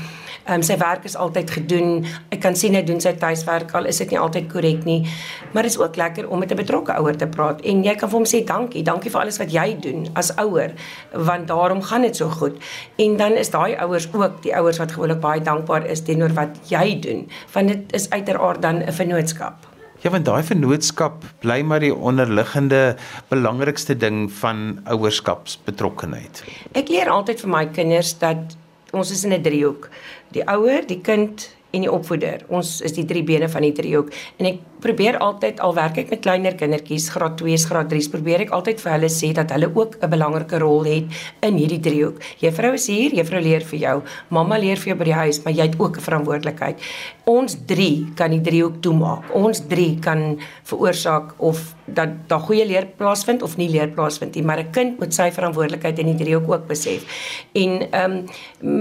Ehm 0.44 0.54
um, 0.54 0.62
sy 0.62 0.76
werk 0.76 1.04
is 1.04 1.16
altyd 1.16 1.50
gedoen. 1.50 2.04
Ek 2.34 2.40
kan 2.42 2.56
sien 2.58 2.74
hy 2.74 2.82
doen 2.82 3.00
sy 3.00 3.12
tuiswerk 3.18 3.70
al 3.78 3.86
is 3.86 4.00
dit 4.02 4.10
nie 4.10 4.18
altyd 4.18 4.48
korrek 4.50 4.84
nie. 4.84 5.00
Maar 5.52 5.68
dit 5.68 5.72
is 5.72 5.78
ook 5.78 5.96
lekker 5.96 6.28
om 6.28 6.38
met 6.38 6.50
'n 6.50 6.56
betrokke 6.56 6.96
ouer 6.98 7.16
te 7.16 7.26
praat 7.26 7.60
en 7.60 7.84
jy 7.84 7.94
kan 7.94 8.08
vir 8.10 8.18
hom 8.18 8.26
sê 8.26 8.44
dankie, 8.44 8.82
dankie 8.82 9.10
vir 9.10 9.20
alles 9.20 9.38
wat 9.38 9.52
jy 9.52 9.76
doen 9.80 10.08
as 10.14 10.36
ouer 10.36 10.72
want 11.12 11.48
daarom 11.48 11.82
gaan 11.82 12.02
dit 12.02 12.16
so 12.16 12.28
goed. 12.28 12.58
En 12.96 13.16
dan 13.16 13.32
is 13.32 13.50
daai 13.50 13.76
ouers 13.76 14.08
ook 14.12 14.42
die 14.42 14.56
ouers 14.56 14.78
wat 14.78 14.92
gewoonlik 14.92 15.20
baie 15.20 15.40
dankbaar 15.40 15.86
is 15.86 16.00
teenoor 16.00 16.32
wat 16.34 16.58
jy 16.68 17.00
doen 17.00 17.28
want 17.52 17.68
dit 17.68 17.92
is 17.92 18.10
uiteraard 18.10 18.62
dan 18.62 18.82
'n 18.82 18.92
vennootskap. 18.92 19.72
Ja, 20.02 20.10
want 20.10 20.24
daai 20.24 20.42
vennootskap 20.42 21.22
bly 21.44 21.60
maar 21.62 21.80
die 21.80 21.94
onderliggende 21.94 22.96
belangrikste 23.28 23.94
ding 23.96 24.32
van 24.32 24.80
ouerskapsbetrokkenheid. 24.90 26.42
Ek 26.74 26.88
leer 26.88 27.10
altyd 27.12 27.40
vir 27.44 27.48
my 27.48 27.66
kinders 27.66 28.18
dat 28.18 28.56
ons 28.92 29.10
is 29.10 29.24
in 29.24 29.32
'n 29.32 29.42
driehoek. 29.42 29.90
Die 30.32 30.44
ouer, 30.46 30.86
die 30.86 31.00
kind 31.00 31.50
en 31.72 31.80
die 31.80 31.92
opvoeder. 31.92 32.44
Ons 32.48 32.80
is 32.80 32.92
die 32.92 33.04
drie 33.04 33.24
bene 33.24 33.48
van 33.48 33.62
die 33.62 33.72
driehoek 33.72 34.12
en 34.38 34.46
ek 34.46 34.58
probeer 34.82 35.18
altyd 35.22 35.60
al 35.60 35.74
werk 35.74 35.98
ek 36.02 36.10
met 36.10 36.22
kleiner 36.24 36.56
kindertjies, 36.58 37.08
graad 37.14 37.38
2s, 37.40 37.66
graad 37.70 37.90
3s, 37.92 38.10
probeer 38.12 38.44
ek 38.46 38.54
altyd 38.56 38.82
vir 38.82 38.92
hulle 38.96 39.10
sê 39.12 39.32
dat 39.36 39.54
hulle 39.54 39.70
ook 39.70 39.96
'n 40.02 40.10
belangrike 40.10 40.58
rol 40.58 40.84
het 40.84 41.06
in 41.40 41.56
hierdie 41.56 41.80
driehoek. 41.80 42.18
Juffrou 42.40 42.72
is 42.74 42.86
hier, 42.86 43.14
juffrou 43.14 43.40
leer 43.40 43.62
vir 43.62 43.78
jou, 43.78 44.02
mamma 44.30 44.58
leer 44.58 44.76
vir 44.76 44.92
jou 44.92 44.98
by 44.98 45.04
die 45.04 45.20
huis, 45.22 45.42
maar 45.44 45.54
jy 45.54 45.66
het 45.70 45.78
ook 45.78 45.96
'n 45.96 46.00
verantwoordelikheid. 46.00 46.78
Ons 47.24 47.56
drie 47.66 48.12
kan 48.16 48.30
die 48.30 48.40
driehoek 48.40 48.82
toemaak. 48.82 49.34
Ons 49.34 49.62
drie 49.68 49.98
kan 49.98 50.40
veroorsaak 50.64 51.34
of 51.38 51.74
dat 51.86 52.08
daar 52.28 52.40
goeie 52.40 52.66
leer 52.66 52.86
plaasvind 52.96 53.42
of 53.42 53.56
nie 53.56 53.68
leer 53.68 53.88
plaasvind 53.88 54.34
nie, 54.34 54.42
maar 54.42 54.58
'n 54.58 54.70
kind 54.70 54.98
moet 54.98 55.14
sy 55.14 55.30
verantwoordelikheid 55.30 55.98
in 55.98 56.06
die 56.06 56.24
driehoek 56.24 56.50
ook 56.50 56.66
besef. 56.66 57.04
En 57.52 57.90
ehm 57.90 58.12
um, 58.12 58.24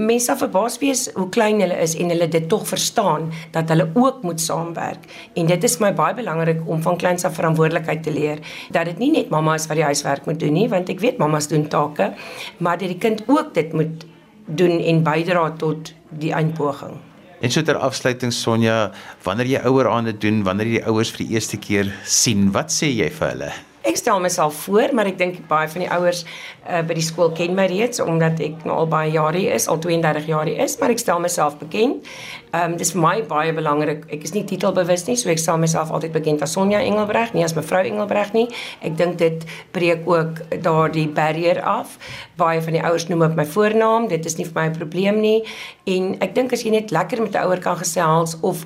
mense 0.06 0.26
sal 0.26 0.36
verbaas 0.36 0.78
wees 0.78 1.10
hoe 1.14 1.28
klein 1.28 1.60
hulle 1.60 1.76
is 1.82 1.94
en 1.94 2.08
hulle 2.08 2.28
dit 2.28 2.48
tog 2.48 2.66
verstaan 2.68 3.32
dat 3.50 3.68
hulle 3.68 3.88
ook 3.94 4.22
moet 4.22 4.40
saamwerk. 4.40 5.04
En 5.34 5.46
dit 5.46 5.64
is 5.64 5.78
my 5.78 5.91
baie 5.96 6.14
belangrik 6.14 6.62
om 6.66 6.82
van 6.82 6.98
kleins 7.00 7.24
af 7.24 7.36
verantwoordelikheid 7.38 8.02
te 8.02 8.12
leer 8.12 8.42
dat 8.70 8.90
dit 8.90 8.98
nie 8.98 9.10
net 9.14 9.30
mamma 9.30 9.54
is 9.58 9.66
wat 9.70 9.78
die 9.80 9.86
huiswerk 9.86 10.26
moet 10.26 10.40
doen 10.40 10.52
nie, 10.56 10.68
want 10.68 10.90
ek 10.92 11.00
weet 11.00 11.18
mammas 11.22 11.48
doen 11.48 11.68
take, 11.68 12.12
maar 12.58 12.78
dat 12.78 12.88
die 12.88 12.98
kind 12.98 13.24
ook 13.26 13.54
dit 13.54 13.72
moet 13.72 14.06
doen 14.46 14.78
en 14.80 15.02
bydra 15.06 15.50
tot 15.58 15.94
die 16.18 16.32
eindpoging. 16.34 16.98
En 17.42 17.50
so 17.50 17.62
ter 17.66 17.76
afsluiting 17.82 18.30
Sonja, 18.32 18.92
wanneer 19.26 19.48
jy 19.50 19.60
ouer 19.66 19.88
aande 19.90 20.14
doen, 20.14 20.44
wanneer 20.46 20.68
jy 20.70 20.78
die 20.78 20.86
ouers 20.86 21.10
vir 21.10 21.24
die 21.24 21.34
eerste 21.34 21.58
keer 21.58 21.90
sien, 22.06 22.50
wat 22.54 22.70
sê 22.70 22.92
jy 22.92 23.10
vir 23.10 23.32
hulle? 23.32 23.52
Ek 23.82 23.96
stel 23.96 24.20
myself 24.22 24.54
voor, 24.54 24.92
maar 24.94 25.08
ek 25.10 25.16
dink 25.18 25.40
baie 25.50 25.66
van 25.66 25.82
die 25.82 25.88
ouers 25.90 26.20
uh, 26.22 26.84
by 26.86 26.94
die 26.94 27.02
skool 27.02 27.32
ken 27.34 27.56
my 27.58 27.64
reeds 27.66 27.98
omdat 28.02 28.38
ek 28.44 28.62
nou 28.68 28.76
al 28.84 28.86
baie 28.90 29.10
jare 29.10 29.40
hier 29.40 29.56
is, 29.56 29.66
al 29.66 29.80
32 29.82 30.28
jaar 30.30 30.46
hier 30.46 30.60
is, 30.62 30.76
maar 30.78 30.94
ek 30.94 31.02
stel 31.02 31.18
myself 31.22 31.58
bekend. 31.58 32.06
Ehm 32.52 32.74
um, 32.74 32.76
dis 32.78 32.92
vir 32.94 33.02
my 33.02 33.14
baie 33.26 33.54
belangrik. 33.56 34.04
Ek 34.14 34.22
is 34.28 34.36
nie 34.36 34.44
titelbewus 34.46 35.06
nie, 35.08 35.16
so 35.18 35.32
ek 35.32 35.42
stel 35.42 35.58
myself 35.58 35.90
altyd 35.90 36.14
bekend 36.14 36.44
as 36.46 36.54
Sonja 36.54 36.78
Engelbreg, 36.84 37.34
nie 37.34 37.42
as 37.42 37.56
mevrou 37.58 37.82
Engelbreg 37.82 38.30
nie. 38.36 38.46
Ek 38.86 38.94
dink 39.00 39.18
dit 39.18 39.42
breek 39.74 40.06
ook 40.06 40.44
daardie 40.62 41.08
barrier 41.10 41.58
af. 41.66 41.98
Baie 42.38 42.62
van 42.62 42.78
die 42.78 42.84
ouers 42.86 43.08
noem 43.10 43.26
op 43.32 43.38
my 43.40 43.48
voornaam, 43.48 44.06
dit 44.12 44.30
is 44.30 44.38
nie 44.38 44.46
vir 44.46 44.60
my 44.60 44.66
'n 44.70 44.78
probleem 44.78 45.20
nie. 45.20 45.42
En 45.90 46.14
ek 46.20 46.34
dink 46.38 46.52
as 46.52 46.62
jy 46.62 46.70
net 46.70 46.94
lekker 46.94 47.22
met 47.22 47.34
'n 47.34 47.42
ouer 47.48 47.58
kan 47.58 47.76
gesels 47.76 48.38
of 48.42 48.62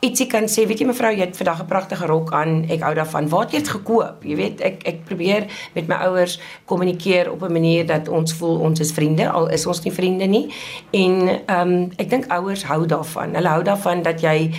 ietsie 0.00 0.26
kan 0.32 0.48
sê, 0.48 0.64
weet 0.68 0.80
jy 0.80 0.86
mevrou, 0.88 1.10
jy 1.12 1.26
het 1.26 1.36
vandag 1.36 1.62
'n 1.62 1.66
pragtige 1.66 2.06
rok 2.06 2.32
aan. 2.32 2.64
Ek 2.70 2.80
hou 2.80 2.94
daarvan. 2.94 3.28
Waar 3.28 3.44
het 3.44 3.52
jy 3.52 3.58
dit 3.58 3.68
gekoop? 3.68 4.24
Jy 4.24 4.36
weet, 4.36 4.60
ek 4.60 4.82
ek 4.86 5.04
probeer 5.04 5.46
met 5.74 5.88
my 5.88 5.94
ouers 5.94 6.40
kommunikeer 6.64 7.30
op 7.32 7.42
'n 7.42 7.52
manier 7.52 7.86
dat 7.86 8.08
ons 8.08 8.32
voel 8.32 8.58
ons 8.58 8.80
is 8.80 8.92
vriende 8.92 9.28
al 9.28 9.48
is 9.48 9.66
ons 9.66 9.82
nie 9.84 9.92
vriende 9.92 10.26
nie. 10.26 10.48
En 10.90 11.28
ehm 11.46 11.68
um, 11.68 11.90
ek 11.96 12.10
dink 12.10 12.26
ouers 12.28 12.64
hou 12.64 12.86
daarvan. 12.86 13.34
Hulle 13.34 13.48
hou 13.48 13.62
daarvan 13.62 14.02
dat 14.02 14.20
jy 14.20 14.50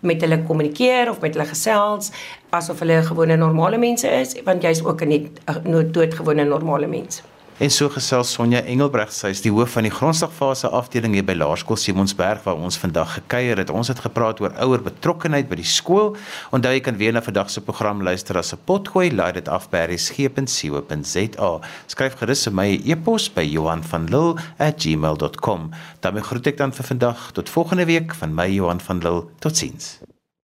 met 0.00 0.20
hulle 0.20 0.42
kommunikeer 0.42 1.10
of 1.10 1.20
met 1.20 1.34
hulle 1.34 1.48
gesels 1.48 2.10
asof 2.50 2.78
hulle 2.78 3.02
gewone 3.02 3.36
normale 3.36 3.78
mense 3.78 4.08
is, 4.08 4.36
want 4.44 4.62
jy's 4.62 4.84
ook 4.84 5.02
'n 5.02 5.08
net 5.08 5.92
doodgewone 5.94 6.44
normale 6.44 6.86
mens. 6.86 7.22
En 7.58 7.72
so 7.74 7.88
gesels 7.90 8.30
Sonja 8.30 8.60
Engelbreg, 8.70 9.10
sy 9.10 9.32
is 9.34 9.40
die 9.42 9.50
hoof 9.50 9.72
van 9.74 9.82
die 9.82 9.90
grondslagfase 9.90 10.68
afdeling 10.78 11.16
hier 11.16 11.24
by 11.26 11.34
Laerskool 11.34 11.78
Simonsberg 11.82 12.44
waar 12.44 12.60
ons 12.62 12.76
vandag 12.78 13.16
gekuier 13.16 13.58
het. 13.58 13.72
Ons 13.74 13.90
het 13.90 13.98
gepraat 14.04 14.38
oor 14.38 14.54
ouer 14.62 14.84
betrokkenheid 14.86 15.48
by 15.50 15.58
die 15.58 15.66
skool. 15.66 16.12
Onthou 16.54 16.70
jy 16.76 16.84
kan 16.86 17.00
weer 17.00 17.16
na 17.16 17.22
vandag 17.26 17.50
se 17.50 17.58
program 17.66 18.04
luister 18.06 18.38
as 18.38 18.54
'n 18.54 18.62
potgooi, 18.64 19.10
laai 19.10 19.32
dit 19.32 19.48
af 19.48 19.66
by 19.70 19.90
resgep.co.za. 19.90 21.50
Skryf 21.88 22.14
gerus 22.22 22.44
vir 22.46 22.54
my 22.54 22.80
e-pos 22.86 23.28
by 23.28 23.42
Johan 23.42 23.82
van 23.82 24.06
Lille@gmail.com. 24.06 25.70
daarmee 26.00 26.22
groet 26.22 26.46
ek 26.46 26.56
dan 26.56 26.72
vir 26.72 26.84
vandag 26.84 27.32
tot 27.32 27.48
volgende 27.48 27.86
week 27.86 28.14
van 28.14 28.34
my 28.34 28.46
Johan 28.46 28.80
van 28.80 28.98
Lille. 28.98 29.24
Totsiens. 29.40 29.98